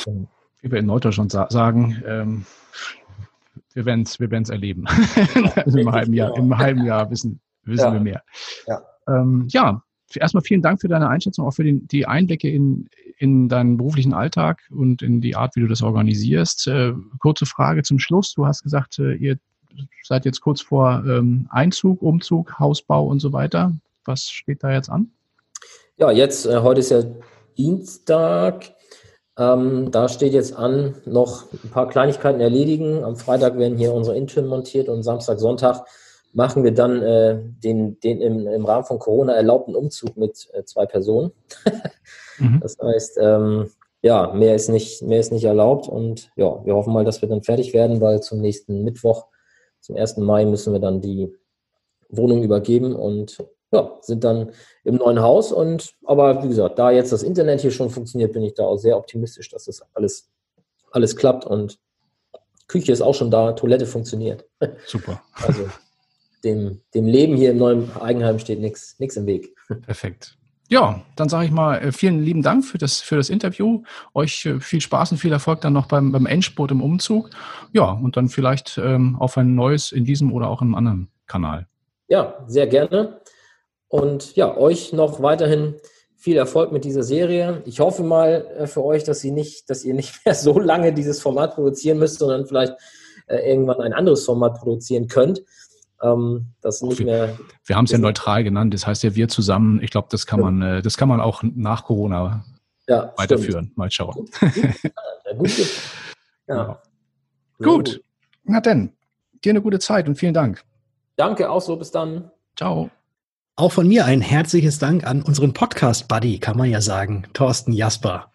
Wie 0.07 0.71
wir 0.71 0.79
in 0.79 0.87
Norddeutschland 0.87 1.33
sagen, 1.33 2.03
ähm, 2.07 2.47
wir 3.75 3.85
werden 3.85 4.03
es 4.03 4.21
wir 4.21 4.31
werden's 4.31 4.51
erleben. 4.51 4.85
also 5.55 5.79
Im 5.79 5.91
halben 5.91 6.15
Jahr, 6.15 6.37
im 6.37 6.57
halben 6.57 6.85
Jahr 6.85 7.11
wissen, 7.11 7.41
wissen 7.65 7.85
ja. 7.85 7.93
wir 7.93 8.01
mehr. 8.01 8.23
Ja. 8.67 8.83
Ähm, 9.09 9.47
ja, 9.49 9.83
erstmal 10.17 10.43
vielen 10.43 10.63
Dank 10.63 10.81
für 10.81 10.89
deine 10.89 11.09
Einschätzung, 11.09 11.47
auch 11.47 11.53
für 11.53 11.65
den, 11.65 11.87
die 11.89 12.07
Einblicke 12.07 12.51
in, 12.51 12.89
in 13.19 13.49
deinen 13.49 13.77
beruflichen 13.77 14.13
Alltag 14.13 14.61
und 14.71 15.03
in 15.03 15.21
die 15.21 15.37
Art, 15.37 15.57
wie 15.57 15.61
du 15.61 15.69
das 15.69 15.83
organisierst. 15.83 16.67
Äh, 16.69 16.93
kurze 17.19 17.47
Frage 17.47 17.83
zum 17.83 17.99
Schluss. 17.99 18.35
Du 18.35 18.47
hast 18.47 18.63
gesagt, 18.63 18.99
äh, 18.99 19.15
ihr 19.15 19.39
seid 20.03 20.25
jetzt 20.25 20.41
kurz 20.41 20.61
vor 20.61 21.05
ähm, 21.07 21.49
Einzug, 21.51 22.03
Umzug, 22.03 22.59
Hausbau 22.59 23.07
und 23.07 23.21
so 23.21 23.33
weiter. 23.33 23.73
Was 24.05 24.25
steht 24.25 24.63
da 24.63 24.73
jetzt 24.73 24.91
an? 24.91 25.11
Ja, 25.97 26.11
jetzt, 26.11 26.47
äh, 26.47 26.59
heute 26.59 26.81
ist 26.81 26.91
ja 26.91 27.03
Dienstag. 27.57 28.75
Ähm, 29.39 29.91
da 29.91 30.09
steht 30.09 30.35
jetzt 30.35 30.55
an, 30.57 30.97
noch 31.07 31.45
ein 31.53 31.71
paar 31.71 31.89
Kleinigkeiten 31.89 32.41
erledigen. 32.41 33.03
Am 33.03 33.17
Freitag 33.17 33.57
werden 33.59 33.79
hier 33.79 33.95
unsere 33.95 34.17
Intune 34.17 34.47
montiert 34.47 34.89
und 34.89 35.03
Samstag, 35.03 35.39
Sonntag 35.39 35.87
machen 36.33 36.65
wir 36.65 36.73
dann 36.73 37.03
äh, 37.03 37.39
den, 37.43 37.99
den 38.01 38.21
im, 38.21 38.47
im, 38.47 38.65
Rahmen 38.65 38.85
von 38.85 38.99
Corona 38.99 39.35
erlaubten 39.35 39.75
Umzug 39.75 40.17
mit 40.17 40.49
äh, 40.53 40.65
zwei 40.65 40.87
Personen. 40.87 41.33
mhm. 42.39 42.61
Das 42.61 42.77
heißt, 42.83 43.19
ähm, 43.21 43.71
ja, 44.03 44.33
mehr 44.33 44.55
ist, 44.55 44.69
nicht, 44.69 45.03
mehr 45.03 45.21
ist 45.21 45.33
nicht 45.33 45.45
erlaubt 45.45 45.89
und 45.89 46.31
ja, 46.37 46.65
wir 46.65 46.75
hoffen 46.75 46.93
mal, 46.93 47.05
dass 47.05 47.23
wir 47.23 47.29
dann 47.29 47.43
fertig 47.43 47.73
werden, 47.73 48.01
weil 48.01 48.21
zum 48.21 48.41
nächsten 48.41 48.83
Mittwoch, 48.83 49.27
zum 49.81 49.97
1. 49.97 50.17
Mai, 50.19 50.45
müssen 50.45 50.73
wir 50.73 50.81
dann 50.81 51.01
die 51.01 51.33
Wohnung 52.09 52.43
übergeben 52.43 52.95
und 52.95 53.39
ja, 53.73 53.99
sind 54.03 54.25
dann 54.25 54.53
im 54.85 54.97
neuen 54.97 55.21
Haus 55.21 55.51
und 55.51 55.95
aber 56.05 56.43
wie 56.45 56.49
gesagt, 56.49 56.79
da 56.79 56.91
jetzt 56.91 57.13
das 57.13 57.23
Internet 57.23 57.61
hier 57.61 57.71
schon 57.71 57.91
funktioniert, 57.91 58.33
bin 58.33 58.43
ich 58.43 58.55
da 58.55 58.65
auch 58.65 58.77
sehr 58.77 58.97
optimistisch, 58.97 59.49
dass 59.49 59.65
das 59.65 59.83
alles, 59.95 60.31
alles 60.91 61.17
klappt 61.17 61.47
und 61.47 61.79
Küche 62.69 62.93
ist 62.93 63.03
auch 63.03 63.15
schon 63.15 63.31
da, 63.31 63.53
Toilette 63.53 63.87
funktioniert. 63.87 64.45
Super. 64.87 65.23
Also 65.47 65.69
dem, 66.45 66.81
dem 66.95 67.07
Leben 67.07 67.37
hier 67.37 67.53
im 67.53 67.59
neuen 67.59 67.97
Eigenheim 67.97 68.39
steht 68.39 68.61
nichts 68.61 68.97
im 68.99 69.27
Weg. 69.27 69.55
Perfekt. 69.83 70.37
Ja, 70.69 71.03
dann 71.17 71.29
sage 71.29 71.45
ich 71.45 71.53
mal 71.53 71.77
äh, 71.77 71.93
vielen 71.93 72.23
lieben 72.23 72.43
Dank 72.43 72.65
für 72.65 72.79
das, 72.79 73.01
für 73.01 73.17
das 73.17 73.29
Interview. 73.29 73.83
Euch 74.15 74.47
äh, 74.47 74.59
viel 74.59 74.81
Spaß 74.81 75.13
und 75.13 75.19
viel 75.19 75.31
Erfolg 75.31 75.61
dann 75.61 75.75
noch 75.75 75.87
beim, 75.87 76.13
beim 76.13 76.27
Endspurt 76.27 76.71
im 76.71 76.81
Umzug. 76.81 77.31
Ja, 77.73 77.93
und 77.93 78.17
dann 78.17 78.29
vielleicht 78.29 78.79
ähm, 78.83 79.17
auf 79.21 79.37
ein 79.37 79.55
neues 79.55 79.93
in 79.93 80.05
diesem 80.05 80.33
oder 80.33 80.49
auch 80.49 80.63
in 80.63 80.69
einem 80.69 80.75
anderen 80.75 81.09
Kanal. 81.27 81.69
Ja, 82.09 82.43
sehr 82.47 82.67
gerne. 82.67 83.21
Und 83.93 84.37
ja, 84.37 84.57
euch 84.57 84.95
noch 84.95 85.21
weiterhin 85.21 85.75
viel 86.17 86.39
Erfolg 86.39 86.73
mit 86.73 86.87
dieser 86.87 87.03
Serie. 87.03 87.63
Ich 87.67 87.79
hoffe 87.79 88.03
mal 88.03 88.47
äh, 88.57 88.67
für 88.67 88.83
euch, 88.83 89.05
dass, 89.05 89.23
ihr 89.23 89.33
nicht, 89.33 89.69
dass 89.69 89.85
ihr 89.85 89.93
nicht 89.93 90.15
mehr 90.25 90.35
so 90.35 90.59
lange 90.59 90.95
dieses 90.95 91.21
Format 91.21 91.57
produzieren 91.57 91.99
müsst, 91.99 92.19
sondern 92.19 92.47
vielleicht 92.47 92.73
äh, 93.27 93.51
irgendwann 93.51 93.83
ein 93.83 93.93
anderes 93.93 94.25
Format 94.25 94.59
produzieren 94.59 95.09
könnt. 95.09 95.43
Ähm, 96.01 96.55
das 96.63 96.81
nicht 96.81 97.01
wir, 97.01 97.05
mehr. 97.05 97.39
Wir 97.67 97.77
haben 97.77 97.85
es 97.85 97.91
ja 97.91 97.99
neutral 97.99 98.45
genannt. 98.45 98.73
Das 98.73 98.87
heißt 98.87 99.03
ja 99.03 99.15
wir 99.15 99.29
zusammen. 99.29 99.83
Ich 99.83 99.91
glaube, 99.91 100.09
das 100.11 100.25
kann 100.25 100.41
ja. 100.41 100.51
man, 100.51 100.63
äh, 100.63 100.81
das 100.81 100.97
kann 100.97 101.11
man 101.11 101.21
auch 101.21 101.43
nach 101.43 101.85
Corona 101.85 102.47
ja, 102.89 103.13
weiterführen. 103.19 103.67
Stimmt. 103.67 103.77
Mal 103.77 103.91
schauen. 103.91 104.27
Ja, 104.41 105.37
gut. 105.37 105.51
Ja. 106.49 106.83
Gut. 107.59 108.03
Na 108.43 108.61
denn, 108.61 108.93
dir 109.45 109.51
eine 109.51 109.63
gute 109.63 109.79
Zeit 109.79 110.09
und 110.09 110.17
vielen 110.17 110.35
Dank. 110.35 110.65
Danke, 111.15 111.49
auch 111.49 111.61
so. 111.61 111.77
Bis 111.77 111.93
dann. 111.93 112.33
Ciao. 112.57 112.91
Auch 113.55 113.71
von 113.71 113.87
mir 113.87 114.07
ein 114.07 114.23
herzliches 114.23 114.79
Dank 114.79 115.05
an 115.05 115.21
unseren 115.21 115.53
Podcast-Buddy, 115.53 116.39
kann 116.39 116.57
man 116.57 116.71
ja 116.71 116.81
sagen, 116.81 117.27
Thorsten 117.35 117.73
Jasper. 117.73 118.33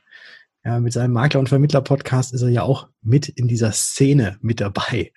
Ja, 0.64 0.80
mit 0.80 0.94
seinem 0.94 1.14
Makler- 1.14 1.40
und 1.40 1.50
Vermittler-Podcast 1.50 2.36
ist 2.36 2.44
er 2.44 2.50
ja 2.50 2.62
auch 2.62 2.88
mit 3.02 3.28
in 3.28 3.48
dieser 3.48 3.72
Szene 3.72 4.38
mit 4.42 4.62
dabei. 4.62 5.12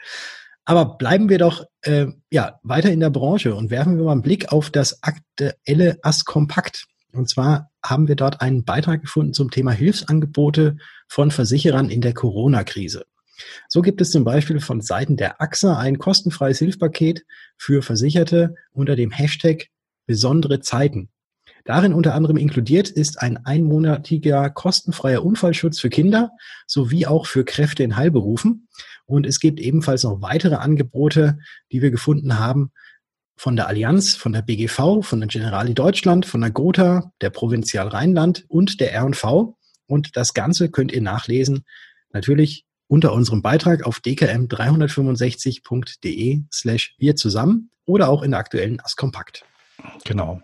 Aber 0.64 0.96
bleiben 0.96 1.28
wir 1.28 1.36
doch 1.36 1.66
äh, 1.82 2.06
ja, 2.30 2.58
weiter 2.62 2.90
in 2.90 3.00
der 3.00 3.10
Branche 3.10 3.54
und 3.54 3.68
werfen 3.68 3.98
wir 3.98 4.04
mal 4.04 4.12
einen 4.12 4.22
Blick 4.22 4.50
auf 4.50 4.70
das 4.70 5.02
aktuelle 5.02 5.98
AS 6.00 6.24
Kompakt. 6.24 6.86
Und 7.12 7.28
zwar 7.28 7.70
haben 7.84 8.08
wir 8.08 8.16
dort 8.16 8.40
einen 8.40 8.64
Beitrag 8.64 9.02
gefunden 9.02 9.34
zum 9.34 9.50
Thema 9.50 9.72
Hilfsangebote 9.72 10.78
von 11.08 11.30
Versicherern 11.30 11.90
in 11.90 12.00
der 12.00 12.14
Corona-Krise. 12.14 13.04
So 13.68 13.82
gibt 13.82 14.00
es 14.00 14.10
zum 14.12 14.24
Beispiel 14.24 14.60
von 14.60 14.80
Seiten 14.80 15.18
der 15.18 15.42
AXA 15.42 15.78
ein 15.78 15.98
kostenfreies 15.98 16.58
Hilfspaket 16.58 17.26
für 17.58 17.82
Versicherte 17.82 18.54
unter 18.72 18.96
dem 18.96 19.10
Hashtag 19.10 19.68
besondere 20.06 20.60
Zeiten. 20.60 21.10
Darin 21.64 21.92
unter 21.92 22.14
anderem 22.14 22.36
inkludiert 22.36 22.88
ist 22.88 23.20
ein 23.20 23.44
einmonatiger 23.44 24.48
kostenfreier 24.50 25.24
Unfallschutz 25.24 25.78
für 25.78 25.90
Kinder 25.90 26.30
sowie 26.66 27.06
auch 27.06 27.26
für 27.26 27.44
Kräfte 27.44 27.82
in 27.82 27.96
Heilberufen. 27.96 28.68
Und 29.04 29.26
es 29.26 29.40
gibt 29.40 29.60
ebenfalls 29.60 30.04
noch 30.04 30.22
weitere 30.22 30.54
Angebote, 30.56 31.38
die 31.72 31.82
wir 31.82 31.90
gefunden 31.90 32.38
haben 32.38 32.70
von 33.36 33.56
der 33.56 33.66
Allianz, 33.68 34.14
von 34.14 34.32
der 34.32 34.40
BGV, 34.42 35.02
von 35.02 35.20
der 35.20 35.28
Generali 35.28 35.74
Deutschland, 35.74 36.26
von 36.26 36.42
der 36.42 36.50
Gotha, 36.50 37.12
der 37.20 37.30
Provinzial 37.30 37.88
Rheinland 37.88 38.44
und 38.48 38.80
der 38.80 38.92
R&V. 38.92 39.56
Und 39.86 40.16
das 40.16 40.34
Ganze 40.34 40.70
könnt 40.70 40.92
ihr 40.92 41.02
nachlesen, 41.02 41.64
natürlich 42.12 42.64
unter 42.86 43.12
unserem 43.12 43.42
Beitrag 43.42 43.84
auf 43.84 43.98
dkm365.de 43.98 46.42
slash 46.52 46.94
wir 46.98 47.16
zusammen 47.16 47.70
oder 47.86 48.08
auch 48.08 48.22
in 48.22 48.30
der 48.32 48.40
aktuellen 48.40 48.80
AS 48.80 48.96
Kompakt. 48.96 49.44
Genau. 50.04 50.40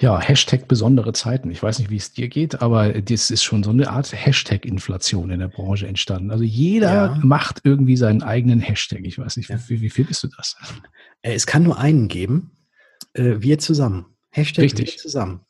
Ja, 0.00 0.20
Hashtag 0.20 0.68
besondere 0.68 1.12
Zeiten. 1.12 1.50
Ich 1.50 1.62
weiß 1.62 1.78
nicht, 1.78 1.90
wie 1.90 1.96
es 1.96 2.12
dir 2.12 2.28
geht, 2.28 2.60
aber 2.62 2.92
das 3.00 3.30
ist 3.30 3.42
schon 3.42 3.62
so 3.62 3.70
eine 3.70 3.90
Art 3.90 4.12
Hashtag-Inflation 4.12 5.30
in 5.30 5.40
der 5.40 5.48
Branche 5.48 5.86
entstanden. 5.86 6.30
Also 6.30 6.44
jeder 6.44 6.92
ja. 6.92 7.18
macht 7.22 7.60
irgendwie 7.64 7.96
seinen 7.96 8.22
eigenen 8.22 8.60
Hashtag. 8.60 9.00
Ich 9.04 9.18
weiß 9.18 9.36
nicht, 9.36 9.50
wie, 9.68 9.80
wie 9.80 9.90
findest 9.90 10.22
du 10.24 10.28
das? 10.36 10.56
Äh, 11.22 11.34
es 11.34 11.46
kann 11.46 11.62
nur 11.62 11.78
einen 11.78 12.08
geben. 12.08 12.52
Äh, 13.14 13.36
wir 13.38 13.58
zusammen. 13.58 14.06
Hashtag 14.30 14.64
Richtig. 14.64 14.92
wir 14.92 14.98
zusammen. 14.98 15.40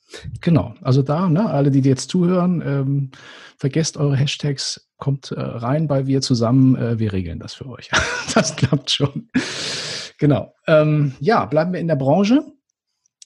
Genau. 0.41 0.75
Also 0.81 1.03
da, 1.03 1.29
ne, 1.29 1.49
alle, 1.51 1.71
die 1.71 1.81
jetzt 1.81 2.11
zuhören, 2.11 2.63
ähm, 2.65 3.11
vergesst 3.57 3.97
eure 3.97 4.17
Hashtags, 4.17 4.89
kommt 4.97 5.31
äh, 5.33 5.41
rein 5.41 5.87
bei 5.87 6.07
wir 6.07 6.21
zusammen. 6.21 6.77
Äh, 6.77 6.99
wir 6.99 7.13
regeln 7.13 7.39
das 7.39 7.55
für 7.55 7.67
euch. 7.67 7.91
das 8.35 8.57
klappt 8.57 8.91
schon. 8.91 9.29
Genau. 10.19 10.55
Ähm, 10.67 11.15
ja, 11.21 11.45
bleiben 11.45 11.73
wir 11.73 11.81
in 11.81 11.89
der 11.89 11.97
Branche. 11.97 12.45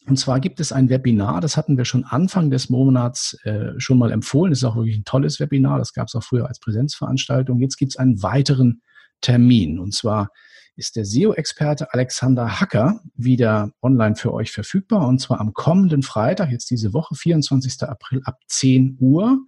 Und 0.06 0.16
zwar 0.18 0.40
gibt 0.40 0.58
es 0.58 0.72
ein 0.72 0.88
Webinar, 0.88 1.40
das 1.40 1.56
hatten 1.56 1.76
wir 1.76 1.84
schon 1.84 2.04
Anfang 2.04 2.50
des 2.50 2.68
Monats 2.68 3.34
äh, 3.44 3.78
schon 3.78 3.98
mal 3.98 4.10
empfohlen. 4.10 4.50
Das 4.50 4.58
ist 4.58 4.64
auch 4.64 4.76
wirklich 4.76 4.98
ein 4.98 5.04
tolles 5.04 5.38
Webinar. 5.38 5.78
Das 5.78 5.92
gab 5.92 6.08
es 6.08 6.14
auch 6.14 6.24
früher 6.24 6.48
als 6.48 6.58
Präsenzveranstaltung. 6.58 7.60
Jetzt 7.60 7.76
gibt 7.76 7.92
es 7.92 7.96
einen 7.96 8.22
weiteren 8.22 8.82
Termin. 9.20 9.78
Und 9.78 9.94
zwar 9.94 10.30
ist 10.74 10.96
der 10.96 11.04
SEO-Experte 11.04 11.92
Alexander 11.92 12.60
Hacker 12.60 13.00
wieder 13.14 13.70
online 13.82 14.16
für 14.16 14.32
euch 14.32 14.50
verfügbar. 14.50 15.06
Und 15.06 15.20
zwar 15.20 15.40
am 15.40 15.52
kommenden 15.52 16.02
Freitag, 16.02 16.50
jetzt 16.50 16.70
diese 16.70 16.92
Woche, 16.92 17.14
24. 17.14 17.82
April 17.82 18.22
ab 18.24 18.40
10 18.48 18.96
Uhr, 18.98 19.38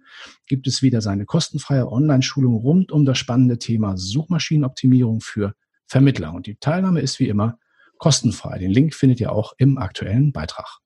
gibt 0.47 0.67
es 0.67 0.81
wieder 0.81 1.01
seine 1.01 1.25
kostenfreie 1.25 1.91
Online-Schulung 1.91 2.55
rund 2.55 2.91
um 2.91 3.05
das 3.05 3.17
spannende 3.17 3.57
Thema 3.57 3.97
Suchmaschinenoptimierung 3.97 5.19
für 5.19 5.53
Vermittler. 5.87 6.33
Und 6.33 6.47
die 6.47 6.55
Teilnahme 6.55 7.01
ist 7.01 7.19
wie 7.19 7.27
immer 7.27 7.57
kostenfrei. 8.05 8.59
Den 8.59 8.69
Link 8.69 8.93
findet 8.93 9.19
ihr 9.19 9.31
auch 9.31 9.53
im 9.57 9.79
aktuellen 9.79 10.31
Beitrag. 10.31 10.77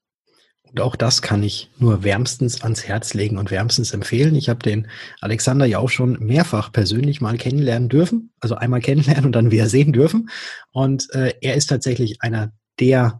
Und 0.64 0.80
auch 0.80 0.96
das 0.96 1.22
kann 1.22 1.44
ich 1.44 1.70
nur 1.78 2.06
wärmstens 2.06 2.62
ans 2.62 2.86
Herz 2.86 3.14
legen 3.14 3.38
und 3.38 3.52
wärmstens 3.52 3.92
empfehlen. 3.92 4.36
Ich 4.36 4.48
habe 4.48 4.64
den 4.64 4.88
Alexander 5.20 5.66
ja 5.66 5.80
auch 5.80 5.90
schon 5.90 6.18
mehrfach 6.22 6.72
persönlich 6.72 7.20
mal 7.20 7.36
kennenlernen 7.38 7.90
dürfen. 7.90 8.32
Also 8.40 8.56
einmal 8.56 8.80
kennenlernen 8.88 9.26
und 9.26 9.34
dann 9.34 9.52
wieder 9.52 9.68
sehen 9.68 9.92
dürfen. 9.92 10.30
Und 10.72 11.14
äh, 11.14 11.34
er 11.42 11.56
ist 11.56 11.68
tatsächlich 11.68 12.22
einer 12.22 12.54
der 12.80 13.20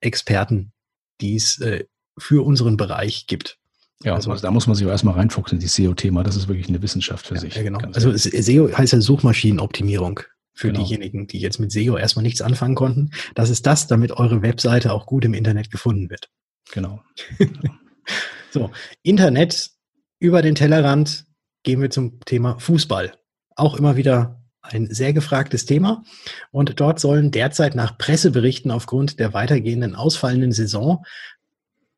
Experten, 0.00 0.72
die 1.20 1.36
es 1.36 1.60
äh, 1.60 1.84
für 2.16 2.46
unseren 2.46 2.78
Bereich 2.78 3.26
gibt. 3.26 3.58
Ja, 4.04 4.14
also, 4.14 4.30
also 4.30 4.40
da 4.40 4.50
muss 4.50 4.66
man 4.66 4.74
sich 4.74 4.86
erstmal 4.86 5.16
reinfuchsen, 5.16 5.58
die 5.58 5.66
SEO-Thema. 5.66 6.22
Das 6.22 6.36
ist 6.36 6.48
wirklich 6.48 6.70
eine 6.70 6.80
Wissenschaft 6.80 7.26
für 7.26 7.34
ja, 7.34 7.40
sich. 7.42 7.56
Ja, 7.56 7.62
genau. 7.62 7.78
Also 7.92 8.16
SEO 8.16 8.74
heißt 8.74 8.94
ja 8.94 9.02
Suchmaschinenoptimierung 9.02 10.20
für 10.54 10.68
genau. 10.68 10.84
diejenigen, 10.84 11.26
die 11.26 11.38
jetzt 11.38 11.58
mit 11.58 11.72
SEO 11.72 11.96
erstmal 11.96 12.22
nichts 12.22 12.42
anfangen 12.42 12.74
konnten. 12.74 13.10
Das 13.34 13.50
ist 13.50 13.66
das, 13.66 13.86
damit 13.86 14.12
eure 14.12 14.42
Webseite 14.42 14.92
auch 14.92 15.06
gut 15.06 15.24
im 15.24 15.34
Internet 15.34 15.70
gefunden 15.70 16.10
wird. 16.10 16.28
Genau. 16.72 17.02
so, 18.50 18.70
Internet 19.02 19.70
über 20.18 20.42
den 20.42 20.54
Tellerrand 20.54 21.26
gehen 21.62 21.80
wir 21.80 21.90
zum 21.90 22.20
Thema 22.20 22.58
Fußball. 22.58 23.14
Auch 23.56 23.76
immer 23.76 23.96
wieder 23.96 24.42
ein 24.62 24.92
sehr 24.92 25.12
gefragtes 25.12 25.66
Thema. 25.66 26.04
Und 26.50 26.80
dort 26.80 27.00
sollen 27.00 27.30
derzeit 27.30 27.74
nach 27.74 27.98
Presseberichten 27.98 28.70
aufgrund 28.70 29.18
der 29.18 29.34
weitergehenden 29.34 29.94
ausfallenden 29.94 30.52
Saison 30.52 31.04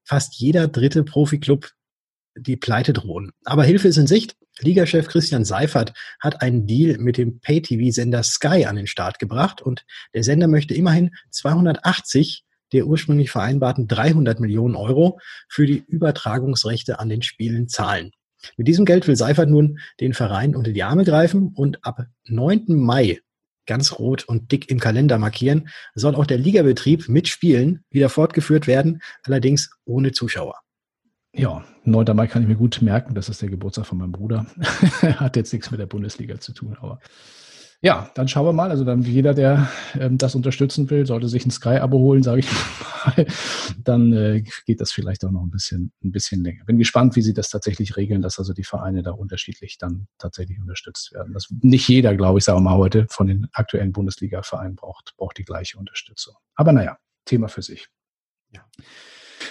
fast 0.04 0.34
jeder 0.34 0.68
dritte 0.68 1.02
Profiklub 1.02 1.70
die 2.36 2.56
Pleite 2.56 2.92
drohen. 2.92 3.32
Aber 3.44 3.64
Hilfe 3.64 3.88
ist 3.88 3.96
in 3.96 4.06
Sicht. 4.06 4.36
Ligachef 4.60 5.08
Christian 5.08 5.44
Seifert 5.44 5.92
hat 6.20 6.40
einen 6.42 6.66
Deal 6.66 6.98
mit 6.98 7.18
dem 7.18 7.40
Pay-TV-Sender 7.40 8.22
Sky 8.22 8.66
an 8.66 8.76
den 8.76 8.86
Start 8.86 9.18
gebracht 9.18 9.60
und 9.62 9.84
der 10.14 10.22
Sender 10.22 10.46
möchte 10.46 10.74
immerhin 10.74 11.10
280 11.30 12.44
der 12.72 12.86
ursprünglich 12.86 13.30
vereinbarten 13.30 13.86
300 13.86 14.40
Millionen 14.40 14.74
Euro 14.74 15.20
für 15.48 15.64
die 15.64 15.84
Übertragungsrechte 15.86 16.98
an 16.98 17.08
den 17.08 17.22
Spielen 17.22 17.68
zahlen. 17.68 18.10
Mit 18.56 18.66
diesem 18.66 18.84
Geld 18.84 19.06
will 19.06 19.16
Seifert 19.16 19.48
nun 19.48 19.78
den 20.00 20.12
Verein 20.12 20.56
unter 20.56 20.72
die 20.72 20.82
Arme 20.82 21.04
greifen 21.04 21.52
und 21.54 21.84
ab 21.84 22.06
9. 22.26 22.64
Mai 22.68 23.20
ganz 23.66 23.98
rot 23.98 24.24
und 24.24 24.52
dick 24.52 24.70
im 24.70 24.78
Kalender 24.78 25.18
markieren, 25.18 25.68
soll 25.94 26.14
auch 26.14 26.26
der 26.26 26.38
Ligabetrieb 26.38 27.08
mit 27.08 27.28
Spielen 27.28 27.84
wieder 27.90 28.08
fortgeführt 28.08 28.66
werden, 28.66 29.00
allerdings 29.22 29.70
ohne 29.84 30.12
Zuschauer. 30.12 30.63
Ja, 31.36 31.64
9. 31.84 32.14
Mai 32.14 32.28
kann 32.28 32.42
ich 32.42 32.48
mir 32.48 32.56
gut 32.56 32.80
merken, 32.80 33.14
das 33.14 33.28
ist 33.28 33.42
der 33.42 33.48
Geburtstag 33.48 33.86
von 33.86 33.98
meinem 33.98 34.12
Bruder. 34.12 34.46
Hat 35.16 35.36
jetzt 35.36 35.52
nichts 35.52 35.70
mit 35.70 35.80
der 35.80 35.86
Bundesliga 35.86 36.38
zu 36.38 36.52
tun, 36.52 36.76
aber 36.80 37.00
ja, 37.82 38.10
dann 38.14 38.28
schauen 38.28 38.46
wir 38.46 38.52
mal. 38.54 38.70
Also 38.70 38.82
dann 38.82 39.02
jeder, 39.02 39.34
der 39.34 39.68
ähm, 39.98 40.16
das 40.16 40.34
unterstützen 40.34 40.88
will, 40.88 41.04
sollte 41.04 41.28
sich 41.28 41.44
ein 41.44 41.50
Sky-Abo 41.50 41.98
holen, 41.98 42.22
sage 42.22 42.40
ich 42.40 42.48
mal. 43.06 43.26
Dann 43.82 44.12
äh, 44.14 44.42
geht 44.64 44.80
das 44.80 44.90
vielleicht 44.90 45.22
auch 45.24 45.30
noch 45.30 45.42
ein 45.42 45.50
bisschen, 45.50 45.92
ein 46.02 46.10
bisschen 46.10 46.42
länger. 46.42 46.64
Bin 46.64 46.78
gespannt, 46.78 47.14
wie 47.14 47.20
sie 47.20 47.34
das 47.34 47.50
tatsächlich 47.50 47.96
regeln, 47.96 48.22
dass 48.22 48.38
also 48.38 48.54
die 48.54 48.64
Vereine 48.64 49.02
da 49.02 49.10
unterschiedlich 49.10 49.76
dann 49.76 50.06
tatsächlich 50.16 50.58
unterstützt 50.60 51.12
werden. 51.12 51.34
Das 51.34 51.48
nicht 51.60 51.86
jeder, 51.86 52.16
glaube 52.16 52.38
ich, 52.38 52.44
sagen 52.44 52.60
wir 52.60 52.70
mal 52.70 52.78
heute, 52.78 53.06
von 53.10 53.26
den 53.26 53.48
aktuellen 53.52 53.92
Bundesliga-Vereinen 53.92 54.76
braucht, 54.76 55.14
braucht 55.18 55.36
die 55.36 55.44
gleiche 55.44 55.76
Unterstützung. 55.76 56.36
Aber 56.54 56.72
naja, 56.72 56.96
Thema 57.26 57.48
für 57.48 57.60
sich. 57.60 57.88
Ja. 58.50 58.64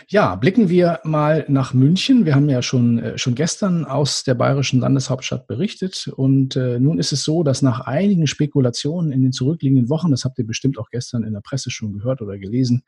Ja, 0.09 0.35
blicken 0.35 0.69
wir 0.69 0.99
mal 1.03 1.45
nach 1.47 1.73
München. 1.73 2.25
Wir 2.25 2.35
haben 2.35 2.49
ja 2.49 2.61
schon, 2.61 2.99
äh, 2.99 3.17
schon 3.17 3.35
gestern 3.35 3.85
aus 3.85 4.23
der 4.23 4.35
bayerischen 4.35 4.79
Landeshauptstadt 4.79 5.47
berichtet. 5.47 6.07
Und 6.07 6.55
äh, 6.55 6.79
nun 6.79 6.99
ist 6.99 7.11
es 7.11 7.23
so, 7.23 7.43
dass 7.43 7.61
nach 7.61 7.81
einigen 7.81 8.27
Spekulationen 8.27 9.11
in 9.11 9.21
den 9.21 9.31
zurückliegenden 9.31 9.89
Wochen, 9.89 10.11
das 10.11 10.25
habt 10.25 10.37
ihr 10.39 10.47
bestimmt 10.47 10.77
auch 10.77 10.89
gestern 10.89 11.23
in 11.23 11.33
der 11.33 11.41
Presse 11.41 11.71
schon 11.71 11.93
gehört 11.93 12.21
oder 12.21 12.37
gelesen, 12.37 12.83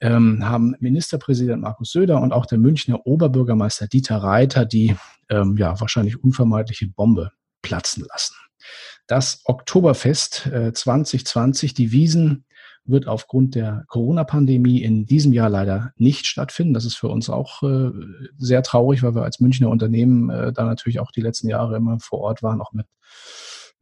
ähm, 0.00 0.44
haben 0.44 0.74
Ministerpräsident 0.80 1.62
Markus 1.62 1.92
Söder 1.92 2.20
und 2.20 2.32
auch 2.32 2.46
der 2.46 2.58
Münchner 2.58 3.06
Oberbürgermeister 3.06 3.86
Dieter 3.86 4.16
Reiter 4.16 4.64
die 4.64 4.96
ähm, 5.30 5.56
ja, 5.56 5.80
wahrscheinlich 5.80 6.22
unvermeidliche 6.22 6.88
Bombe 6.88 7.30
platzen 7.62 8.04
lassen. 8.10 8.34
Das 9.06 9.40
Oktoberfest 9.44 10.46
äh, 10.46 10.72
2020, 10.72 11.74
die 11.74 11.92
Wiesen 11.92 12.44
wird 12.84 13.06
aufgrund 13.08 13.54
der 13.54 13.84
Corona-Pandemie 13.88 14.82
in 14.82 15.06
diesem 15.06 15.32
Jahr 15.32 15.48
leider 15.48 15.92
nicht 15.96 16.26
stattfinden. 16.26 16.74
Das 16.74 16.84
ist 16.84 16.96
für 16.96 17.08
uns 17.08 17.30
auch 17.30 17.62
äh, 17.62 17.90
sehr 18.36 18.62
traurig, 18.62 19.02
weil 19.02 19.14
wir 19.14 19.22
als 19.22 19.40
Münchner 19.40 19.70
Unternehmen 19.70 20.30
äh, 20.30 20.52
da 20.52 20.64
natürlich 20.64 21.00
auch 21.00 21.10
die 21.10 21.22
letzten 21.22 21.48
Jahre 21.48 21.76
immer 21.76 21.98
vor 22.00 22.20
Ort 22.20 22.42
waren, 22.42 22.60
auch 22.60 22.72
mit 22.72 22.86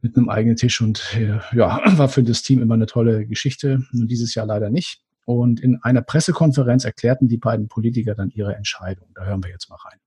mit 0.03 0.17
einem 0.17 0.29
eigenen 0.29 0.57
Tisch 0.57 0.81
und 0.81 1.15
äh, 1.15 1.39
ja, 1.55 1.79
war 1.97 2.09
für 2.09 2.23
das 2.23 2.43
Team 2.43 2.61
immer 2.61 2.73
eine 2.73 2.85
tolle 2.85 3.25
Geschichte. 3.25 3.83
Nur 3.91 4.05
dieses 4.05 4.35
Jahr 4.35 4.45
leider 4.45 4.69
nicht. 4.69 5.01
Und 5.25 5.61
in 5.61 5.81
einer 5.81 6.01
Pressekonferenz 6.01 6.83
erklärten 6.83 7.29
die 7.29 7.37
beiden 7.37 7.69
Politiker 7.69 8.13
dann 8.13 8.29
ihre 8.29 8.55
Entscheidung. 8.55 9.07
Da 9.15 9.23
hören 9.23 9.41
wir 9.41 9.49
jetzt 9.49 9.69
mal 9.69 9.77
rein. 9.77 9.99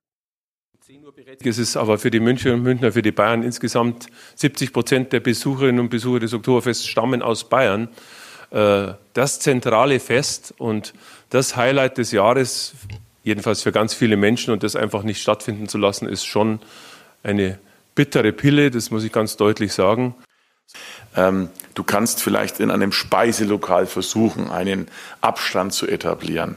Es 1.43 1.59
ist 1.59 1.77
aber 1.77 1.99
für 1.99 2.11
die 2.11 2.21
Münchner 2.21 2.55
und 2.55 2.63
Münchner, 2.63 2.93
für 2.93 3.03
die 3.03 3.11
Bayern 3.11 3.43
insgesamt 3.43 4.07
70 4.37 4.73
Prozent 4.73 5.13
der 5.13 5.21
Besucherinnen 5.21 5.81
und 5.81 5.89
Besucher 5.89 6.21
des 6.21 6.33
Oktoberfests 6.33 6.87
stammen 6.87 7.23
aus 7.23 7.49
Bayern. 7.49 7.89
Äh, 8.51 8.95
das 9.15 9.41
zentrale 9.41 10.01
Fest 10.01 10.55
und 10.59 10.95
das 11.31 11.57
Highlight 11.57 11.99
des 11.99 12.13
Jahres, 12.13 12.75
jedenfalls 13.25 13.63
für 13.63 13.73
ganz 13.73 13.95
viele 13.95 14.17
Menschen, 14.17 14.53
und 14.53 14.63
das 14.63 14.77
einfach 14.77 15.03
nicht 15.03 15.21
stattfinden 15.21 15.69
zu 15.69 15.79
lassen, 15.79 16.09
ist 16.09 16.25
schon 16.25 16.61
eine 17.23 17.59
bittere 17.95 18.33
Pille, 18.33 18.71
das 18.71 18.91
muss 18.91 19.05
ich 19.05 19.13
ganz 19.13 19.37
deutlich 19.37 19.73
sagen. 19.73 20.15
Ähm, 21.17 21.49
du 21.75 21.83
kannst 21.83 22.23
vielleicht 22.23 22.61
in 22.61 22.71
einem 22.71 22.93
Speiselokal 22.93 23.87
versuchen, 23.87 24.51
einen 24.51 24.89
Abstand 25.21 25.73
zu 25.73 25.87
etablieren. 25.87 26.57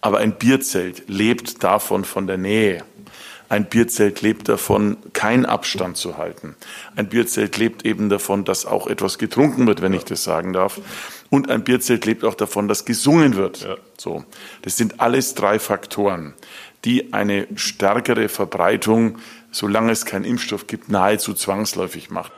Aber 0.00 0.18
ein 0.18 0.32
Bierzelt 0.32 1.08
lebt 1.08 1.64
davon 1.64 2.04
von 2.04 2.26
der 2.26 2.38
Nähe. 2.38 2.84
Ein 3.48 3.64
Bierzelt 3.64 4.20
lebt 4.20 4.48
davon, 4.48 4.98
keinen 5.14 5.46
Abstand 5.46 5.96
zu 5.96 6.18
halten. 6.18 6.54
Ein 6.96 7.08
Bierzelt 7.08 7.56
lebt 7.56 7.86
eben 7.86 8.10
davon, 8.10 8.44
dass 8.44 8.66
auch 8.66 8.86
etwas 8.86 9.18
getrunken 9.18 9.66
wird, 9.66 9.80
wenn 9.80 9.94
ich 9.94 10.04
das 10.04 10.22
sagen 10.22 10.52
darf. 10.52 10.80
Und 11.30 11.50
ein 11.50 11.64
Bierzelt 11.64 12.04
lebt 12.04 12.24
auch 12.24 12.34
davon, 12.34 12.68
dass 12.68 12.84
gesungen 12.84 13.36
wird. 13.36 13.62
Ja. 13.62 13.76
So. 13.96 14.24
Das 14.62 14.76
sind 14.76 15.00
alles 15.00 15.34
drei 15.34 15.58
Faktoren, 15.58 16.34
die 16.84 17.12
eine 17.12 17.46
stärkere 17.54 18.28
Verbreitung, 18.28 19.18
solange 19.50 19.92
es 19.92 20.04
keinen 20.04 20.24
Impfstoff 20.24 20.66
gibt, 20.66 20.90
nahezu 20.90 21.32
zwangsläufig 21.32 22.10
machen. 22.10 22.32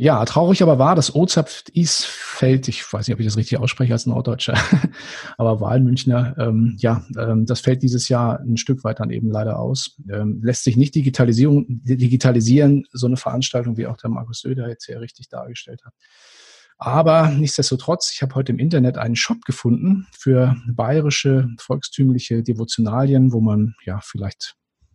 Ja, 0.00 0.24
traurig 0.24 0.62
aber 0.62 0.78
war, 0.78 0.94
das 0.94 1.14
Ozapft 1.14 1.68
Isfeld, 1.68 2.68
ich 2.68 2.90
weiß 2.90 3.06
nicht, 3.06 3.12
ob 3.12 3.20
ich 3.20 3.26
das 3.26 3.36
richtig 3.36 3.58
ausspreche 3.58 3.92
als 3.92 4.06
Norddeutscher, 4.06 4.54
aber 5.36 5.60
Wahlmünchner, 5.60 6.36
ähm, 6.38 6.74
ja, 6.78 7.04
ähm, 7.18 7.44
das 7.44 7.60
fällt 7.60 7.82
dieses 7.82 8.08
Jahr 8.08 8.40
ein 8.40 8.56
Stück 8.56 8.82
weit 8.82 9.00
dann 9.00 9.10
eben 9.10 9.30
leider 9.30 9.58
aus. 9.58 10.00
Ähm, 10.10 10.40
lässt 10.42 10.64
sich 10.64 10.78
nicht 10.78 10.94
Digitalisierung, 10.94 11.66
digitalisieren, 11.68 12.86
so 12.92 13.08
eine 13.08 13.18
Veranstaltung, 13.18 13.76
wie 13.76 13.86
auch 13.86 13.98
der 13.98 14.08
Markus 14.08 14.40
Söder 14.40 14.70
jetzt 14.70 14.86
sehr 14.86 15.02
richtig 15.02 15.28
dargestellt 15.28 15.82
hat. 15.84 15.92
Aber 16.78 17.28
nichtsdestotrotz, 17.28 18.10
ich 18.14 18.22
habe 18.22 18.34
heute 18.36 18.52
im 18.52 18.58
Internet 18.58 18.96
einen 18.96 19.16
Shop 19.16 19.42
gefunden 19.44 20.06
für 20.18 20.56
bayerische 20.66 21.50
volkstümliche 21.58 22.42
Devotionalien, 22.42 23.34
wo 23.34 23.42
man 23.42 23.74
ja 23.84 24.00
vielleicht 24.02 24.54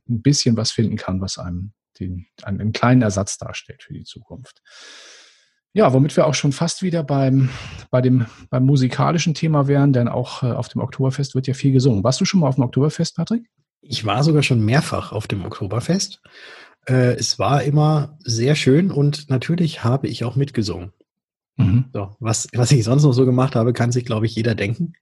ein 0.10 0.24
bisschen 0.24 0.58
was 0.58 0.72
finden 0.72 0.96
kann, 0.96 1.22
was 1.22 1.38
einem 1.38 1.74
den, 2.00 2.28
einen 2.44 2.72
kleinen 2.72 3.02
Ersatz 3.02 3.38
darstellt 3.38 3.84
für 3.84 3.94
die 3.94 4.04
Zukunft. 4.04 4.62
Ja, 5.74 5.92
womit 5.92 6.16
wir 6.16 6.26
auch 6.26 6.36
schon 6.36 6.54
fast 6.54 6.84
wieder 6.84 7.04
beim, 7.04 7.50
bei 7.92 8.02
dem, 8.02 8.28
beim 8.50 8.66
musikalischen 8.66 9.34
Thema 9.34 9.68
wären, 9.68 9.92
denn 9.92 10.08
auch 10.08 10.42
äh, 10.42 10.48
auf 10.48 10.70
dem 10.70 10.80
Oktoberfest 10.80 11.36
wird 11.36 11.48
ja 11.48 11.54
viel 11.54 11.74
gesungen. 11.74 12.02
Warst 12.02 12.22
du 12.22 12.26
schon 12.26 12.40
mal 12.40 12.48
auf 12.48 12.56
dem 12.56 12.64
Oktoberfest, 12.64 13.18
Patrick? 13.18 13.44
Ich 13.82 14.06
war 14.06 14.24
sogar 14.24 14.42
schon 14.42 14.64
mehrfach 14.64 15.12
auf 15.12 15.28
dem 15.28 15.44
Oktoberfest. 15.44 16.22
Äh, 16.88 17.16
es 17.16 17.40
war 17.40 17.64
immer 17.64 18.18
sehr 18.24 18.56
schön 18.56 18.90
und 18.90 19.30
natürlich 19.30 19.84
habe 19.84 20.08
ich 20.08 20.24
auch 20.24 20.38
mitgesungen. 20.38 20.94
Mhm. 21.58 21.86
So, 21.94 22.16
was, 22.20 22.48
was 22.54 22.72
ich 22.72 22.84
sonst 22.84 23.04
noch 23.04 23.14
so 23.14 23.26
gemacht 23.26 23.56
habe, 23.56 23.74
kann 23.74 23.92
sich, 23.92 24.06
glaube 24.06 24.26
ich, 24.26 24.36
jeder 24.36 24.56
denken. 24.56 24.94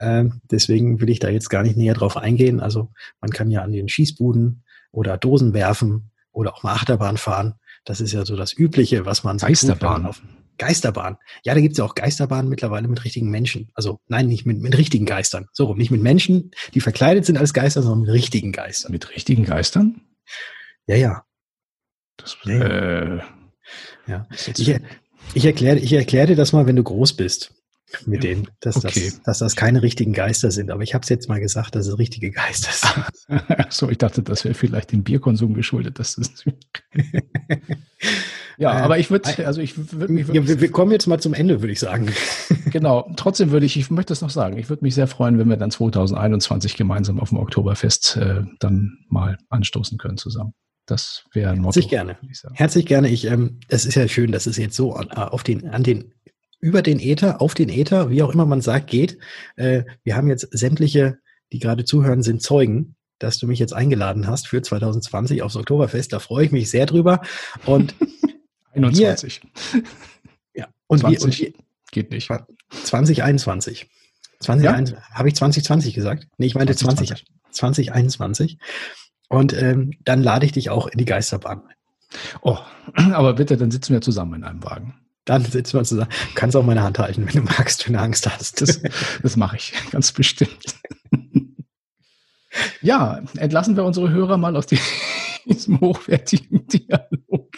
Ähm, 0.00 0.40
deswegen 0.50 1.00
will 1.00 1.10
ich 1.10 1.18
da 1.18 1.28
jetzt 1.28 1.50
gar 1.50 1.62
nicht 1.62 1.76
näher 1.76 1.94
drauf 1.94 2.16
eingehen. 2.16 2.60
Also 2.60 2.90
man 3.20 3.30
kann 3.30 3.50
ja 3.50 3.62
an 3.62 3.72
den 3.72 3.88
Schießbuden 3.88 4.64
oder 4.92 5.16
Dosen 5.18 5.54
werfen 5.54 6.10
oder 6.40 6.54
auch 6.54 6.62
mal 6.62 6.72
Achterbahn 6.72 7.18
fahren. 7.18 7.54
Das 7.84 8.00
ist 8.00 8.12
ja 8.12 8.24
so 8.24 8.34
das 8.34 8.56
Übliche, 8.56 9.06
was 9.06 9.24
man 9.24 9.38
so 9.38 9.46
Geisterbahn. 9.46 10.02
Tut, 10.02 10.10
auf 10.10 10.22
Geisterbahn. 10.58 11.16
Ja, 11.44 11.54
da 11.54 11.60
gibt 11.60 11.72
es 11.72 11.78
ja 11.78 11.84
auch 11.84 11.94
Geisterbahnen 11.94 12.48
mittlerweile 12.48 12.88
mit 12.88 13.04
richtigen 13.04 13.30
Menschen. 13.30 13.70
Also 13.74 14.00
nein, 14.08 14.26
nicht 14.26 14.46
mit, 14.46 14.58
mit 14.60 14.76
richtigen 14.76 15.06
Geistern. 15.06 15.46
So 15.52 15.66
rum. 15.66 15.78
Nicht 15.78 15.90
mit 15.90 16.02
Menschen, 16.02 16.50
die 16.74 16.80
verkleidet 16.80 17.24
sind 17.24 17.38
als 17.38 17.54
Geister, 17.54 17.82
sondern 17.82 18.00
mit 18.00 18.10
richtigen 18.10 18.52
Geistern. 18.52 18.92
Mit 18.92 19.10
richtigen 19.10 19.44
Geistern? 19.44 20.00
Ja, 20.86 20.96
ja. 20.96 21.24
Das, 22.16 22.36
ja, 22.44 22.54
ja. 22.54 22.66
Äh, 22.66 23.22
ja. 24.06 24.26
Ich, 24.30 24.74
ich 25.34 25.44
erkläre 25.44 25.78
ich 25.78 25.92
erklär 25.92 26.26
dir 26.26 26.36
das 26.36 26.52
mal, 26.52 26.66
wenn 26.66 26.76
du 26.76 26.82
groß 26.82 27.14
bist 27.14 27.54
mit 28.06 28.22
denen, 28.22 28.48
dass, 28.60 28.76
okay. 28.76 29.10
das, 29.10 29.22
dass 29.22 29.38
das 29.38 29.56
keine 29.56 29.82
richtigen 29.82 30.12
Geister 30.12 30.50
sind. 30.50 30.70
Aber 30.70 30.82
ich 30.82 30.94
habe 30.94 31.02
es 31.02 31.08
jetzt 31.08 31.28
mal 31.28 31.40
gesagt, 31.40 31.74
dass 31.74 31.86
es 31.86 31.98
richtige 31.98 32.30
Geister 32.30 32.70
sind. 32.72 33.42
so, 33.70 33.90
ich 33.90 33.98
dachte, 33.98 34.22
das 34.22 34.44
wäre 34.44 34.54
vielleicht 34.54 34.92
dem 34.92 35.02
Bierkonsum 35.02 35.54
geschuldet. 35.54 35.98
Dass 35.98 36.16
das 36.16 36.44
ja, 38.58 38.78
äh, 38.78 38.82
aber 38.82 38.98
ich 38.98 39.10
würde, 39.10 39.46
also 39.46 39.60
ich 39.60 39.92
würde 39.92 40.12
mich. 40.12 40.28
Ja, 40.28 40.46
wir, 40.46 40.60
wir, 40.60 40.70
kommen 40.70 40.92
jetzt 40.92 41.06
mal 41.06 41.20
zum 41.20 41.34
Ende, 41.34 41.62
würde 41.62 41.72
ich 41.72 41.80
sagen. 41.80 42.08
genau. 42.70 43.12
Trotzdem 43.16 43.50
würde 43.50 43.66
ich, 43.66 43.76
ich 43.76 43.90
möchte 43.90 44.12
es 44.12 44.20
noch 44.20 44.30
sagen, 44.30 44.56
ich 44.58 44.68
würde 44.68 44.84
mich 44.84 44.94
sehr 44.94 45.06
freuen, 45.06 45.38
wenn 45.38 45.48
wir 45.48 45.56
dann 45.56 45.70
2021 45.70 46.76
gemeinsam 46.76 47.20
auf 47.20 47.30
dem 47.30 47.38
Oktoberfest 47.38 48.16
äh, 48.16 48.42
dann 48.58 48.98
mal 49.08 49.38
anstoßen 49.48 49.98
können 49.98 50.16
zusammen. 50.16 50.54
Das 50.86 51.24
wäre 51.32 51.50
ein 51.50 51.58
Motto. 51.58 51.76
Herzlich 51.76 51.88
gerne. 51.88 52.16
Herzlich 52.54 52.86
gerne. 52.86 53.08
Ich, 53.08 53.26
ähm, 53.26 53.60
es 53.68 53.84
ist 53.84 53.94
ja 53.94 54.08
schön, 54.08 54.32
dass 54.32 54.46
es 54.46 54.56
jetzt 54.56 54.74
so 54.74 54.94
an, 54.94 55.08
äh, 55.10 55.20
auf 55.20 55.44
den, 55.44 55.68
an 55.68 55.84
den 55.84 56.12
über 56.60 56.82
den 56.82 57.00
Äther, 57.00 57.40
auf 57.40 57.54
den 57.54 57.68
Äther, 57.68 58.10
wie 58.10 58.22
auch 58.22 58.32
immer 58.32 58.46
man 58.46 58.60
sagt, 58.60 58.88
geht. 58.88 59.18
Äh, 59.56 59.84
wir 60.04 60.16
haben 60.16 60.28
jetzt 60.28 60.48
sämtliche, 60.50 61.18
die 61.52 61.58
gerade 61.58 61.84
zuhören, 61.84 62.22
sind 62.22 62.42
Zeugen, 62.42 62.96
dass 63.18 63.38
du 63.38 63.46
mich 63.46 63.58
jetzt 63.58 63.72
eingeladen 63.72 64.26
hast 64.26 64.48
für 64.48 64.60
2020 64.62 65.42
aufs 65.42 65.56
Oktoberfest. 65.56 66.12
Da 66.12 66.18
freue 66.18 66.46
ich 66.46 66.52
mich 66.52 66.70
sehr 66.70 66.86
drüber. 66.86 67.22
Und 67.66 67.94
21. 68.72 69.42
Wir, 70.52 70.62
ja, 70.62 70.68
und 70.86 70.98
20 70.98 71.18
wir, 71.18 71.24
und 71.24 71.38
wir, 71.38 71.52
geht 71.92 72.10
nicht. 72.10 72.28
2021. 72.84 73.88
2021 74.40 74.96
ja? 74.96 75.14
habe 75.14 75.28
ich 75.28 75.34
2020 75.34 75.94
gesagt? 75.94 76.28
Nee, 76.38 76.46
ich 76.46 76.54
meinte 76.54 76.74
20, 76.74 77.24
2021. 77.50 78.58
Und 79.28 79.52
ähm, 79.60 79.92
dann 80.04 80.22
lade 80.22 80.46
ich 80.46 80.52
dich 80.52 80.70
auch 80.70 80.88
in 80.88 80.98
die 80.98 81.04
Geisterbahn. 81.04 81.62
Oh, 82.42 82.58
aber 82.94 83.34
bitte, 83.34 83.56
dann 83.56 83.70
sitzen 83.70 83.92
wir 83.92 84.00
zusammen 84.00 84.34
in 84.34 84.44
einem 84.44 84.62
Wagen. 84.64 84.94
Dann 85.30 85.44
sitzen 85.44 85.78
wir 85.78 85.84
zusammen. 85.84 86.10
Du 86.10 86.34
kannst 86.34 86.56
auch 86.56 86.64
meine 86.64 86.82
Hand 86.82 86.98
halten, 86.98 87.24
wenn 87.24 87.32
du 87.32 87.42
magst, 87.42 87.86
wenn 87.86 87.92
du 87.92 88.00
Angst 88.00 88.28
hast. 88.28 88.60
Das, 88.60 88.80
das 89.22 89.36
mache 89.36 89.58
ich, 89.58 89.72
ganz 89.92 90.10
bestimmt. 90.10 90.74
Ja, 92.82 93.22
entlassen 93.36 93.76
wir 93.76 93.84
unsere 93.84 94.10
Hörer 94.10 94.36
mal 94.36 94.56
aus 94.56 94.66
diesem 95.46 95.80
hochwertigen 95.80 96.66
Dialog 96.66 97.48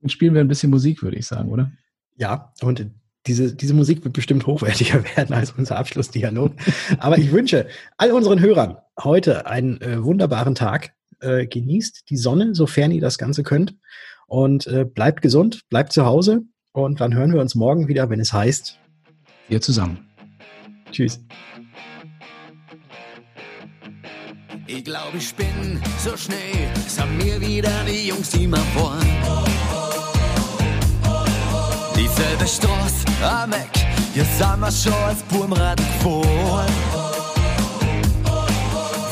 und 0.00 0.12
spielen 0.12 0.32
wir 0.32 0.40
ein 0.40 0.46
bisschen 0.46 0.70
Musik, 0.70 1.02
würde 1.02 1.16
ich 1.16 1.26
sagen, 1.26 1.50
oder? 1.50 1.72
Ja, 2.14 2.52
und 2.62 2.86
diese, 3.26 3.52
diese 3.52 3.74
Musik 3.74 4.04
wird 4.04 4.14
bestimmt 4.14 4.46
hochwertiger 4.46 5.02
werden 5.16 5.34
als 5.34 5.50
unser 5.50 5.76
Abschlussdialog. 5.76 6.52
Aber 6.98 7.18
ich 7.18 7.32
wünsche 7.32 7.66
all 7.96 8.12
unseren 8.12 8.38
Hörern 8.38 8.76
heute 9.02 9.46
einen 9.46 9.80
äh, 9.80 10.04
wunderbaren 10.04 10.54
Tag. 10.54 10.92
Äh, 11.18 11.48
genießt 11.48 12.08
die 12.08 12.16
Sonne, 12.16 12.54
sofern 12.54 12.92
ihr 12.92 13.00
das 13.00 13.18
Ganze 13.18 13.42
könnt. 13.42 13.74
Und 14.28 14.68
äh, 14.68 14.84
bleibt 14.84 15.20
gesund, 15.20 15.68
bleibt 15.68 15.92
zu 15.92 16.06
Hause. 16.06 16.42
Und 16.72 17.02
dann 17.02 17.14
hören 17.14 17.32
wir 17.34 17.40
uns 17.40 17.54
morgen 17.54 17.86
wieder, 17.88 18.08
wenn 18.08 18.18
es 18.20 18.32
heißt. 18.32 18.78
Wir 19.48 19.60
zusammen. 19.60 20.08
Tschüss. 20.90 21.20
Ich 24.66 24.84
glaube, 24.84 25.18
ich 25.18 25.34
bin 25.34 25.80
so 25.98 26.16
schnell, 26.16 26.38
es 26.86 26.98
haben 26.98 27.14
mir 27.18 27.38
wieder 27.40 27.70
die 27.86 28.08
Jungs, 28.08 28.30
die 28.30 28.46
mal 28.46 28.60
vor. 28.74 28.96
Dieselbe 31.94 32.46
Straße 32.46 33.04
am 33.22 33.52
Eck, 33.52 33.70
hier 34.14 34.24
sind 34.24 34.60
wir 34.60 34.72
schon 34.72 34.92
als 34.94 35.22
Burmrad 35.24 35.76
gefahren. 35.76 36.72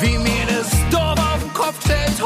Wie 0.01 0.17
mir 0.17 0.47
das 0.49 0.71
Dorf 0.91 1.19
auf 1.19 1.43
den 1.43 1.53
Kopf 1.53 1.85
stellt 1.85 2.23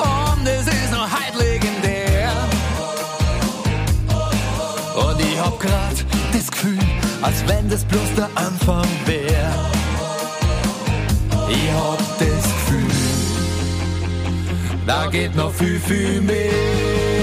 grad 5.65 6.05
das 6.33 6.51
Gefühl, 6.51 6.79
als 7.23 7.47
wenn 7.47 7.69
das 7.69 7.85
bloß 7.85 8.15
der 8.17 8.29
Anfang 8.35 8.87
wär. 9.07 9.51
Ich 11.49 11.71
hab 11.73 11.99
das 12.19 12.43
Gefühl, 12.43 12.91
da 14.87 15.07
geht 15.07 15.35
noch 15.37 15.53
viel, 15.53 15.79
viel 15.81 16.21
mehr. 16.21 17.14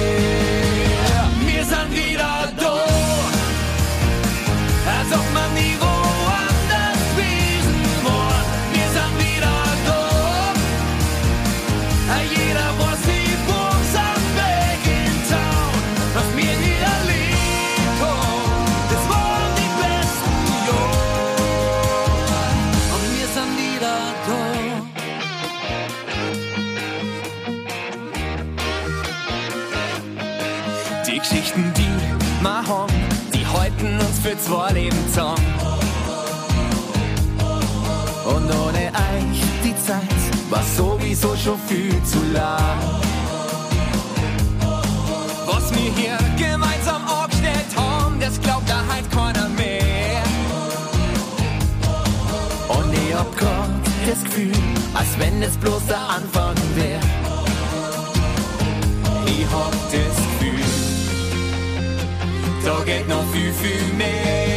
Für 34.22 34.38
zwei 34.38 34.72
Leben 34.74 34.98
zusammen. 35.08 35.46
Und 38.26 38.50
ohne 38.52 38.92
euch 38.92 39.42
die 39.64 39.76
Zeit 39.76 40.04
war 40.50 40.64
sowieso 40.64 41.36
schon 41.36 41.60
viel 41.68 42.02
zu 42.04 42.20
lang. 42.32 42.78
Was 45.48 45.72
wir 45.74 45.92
hier 45.96 46.18
gemeinsam 46.38 47.04
aufgestellt 47.08 47.76
haben, 47.76 48.20
das 48.20 48.40
glaubt 48.40 48.70
da 48.70 48.84
halt 48.88 49.10
keiner 49.10 49.50
mehr. 49.50 50.22
Und 52.70 52.94
ich 52.94 53.16
hab 53.16 53.36
grad 53.38 53.70
das 54.08 54.24
Gefühl, 54.24 54.54
als 54.94 55.18
wenn 55.18 55.42
es 55.42 55.58
bloß 55.58 55.88
der 55.88 56.00
Anfang 56.00 56.56
wär. 56.76 57.00
Ich 59.26 59.46
hab 59.52 59.92
Gefühl, 59.92 60.11
da 62.64 62.84
geht 62.84 63.08
noch 63.08 63.26
viel, 63.32 63.54
viel 63.54 63.94
mehr. 63.98 64.51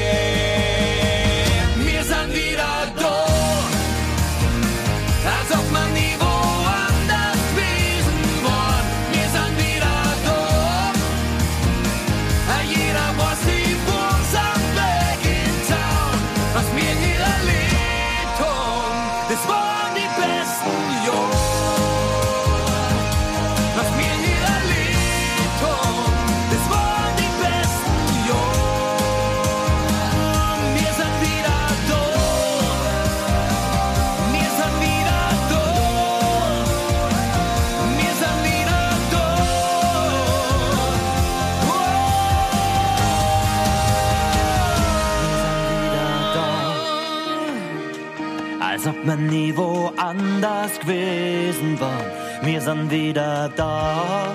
als 48.85 48.95
ob 48.95 49.05
man 49.05 49.27
nie 49.29 49.57
woanders 49.57 50.79
gewesen 50.81 51.81
war. 51.81 52.05
Wir 52.43 52.61
sind 52.61 52.91
wieder 52.91 53.51
da. 53.57 54.35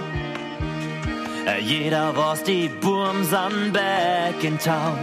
Äh, 1.46 1.62
jeder 1.62 2.16
was 2.16 2.44
die 2.44 2.68
Burms 2.82 3.32
an 3.32 3.72
back 3.72 4.44
in 4.44 4.58
town. 4.58 4.98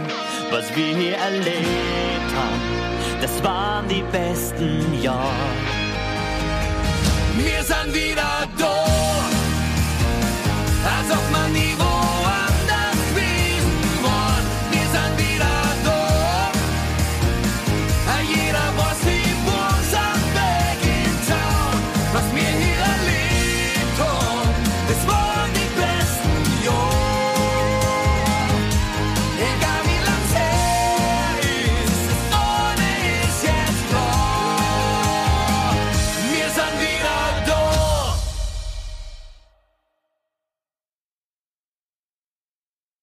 Was 0.51 0.75
wir 0.75 0.95
hier 0.97 1.15
erlebt 1.17 2.31
haben, 2.35 3.21
das 3.21 3.41
waren 3.43 3.87
die 3.87 4.03
besten 4.11 5.01
Jahre. 5.01 5.49
Wir 7.37 7.63
sind 7.63 7.93
wieder 7.93 8.47
da, 8.57 8.75
als 10.97 11.11
ob 11.11 11.31
man 11.31 11.53
nie 11.53 11.73
woanders 11.77 11.86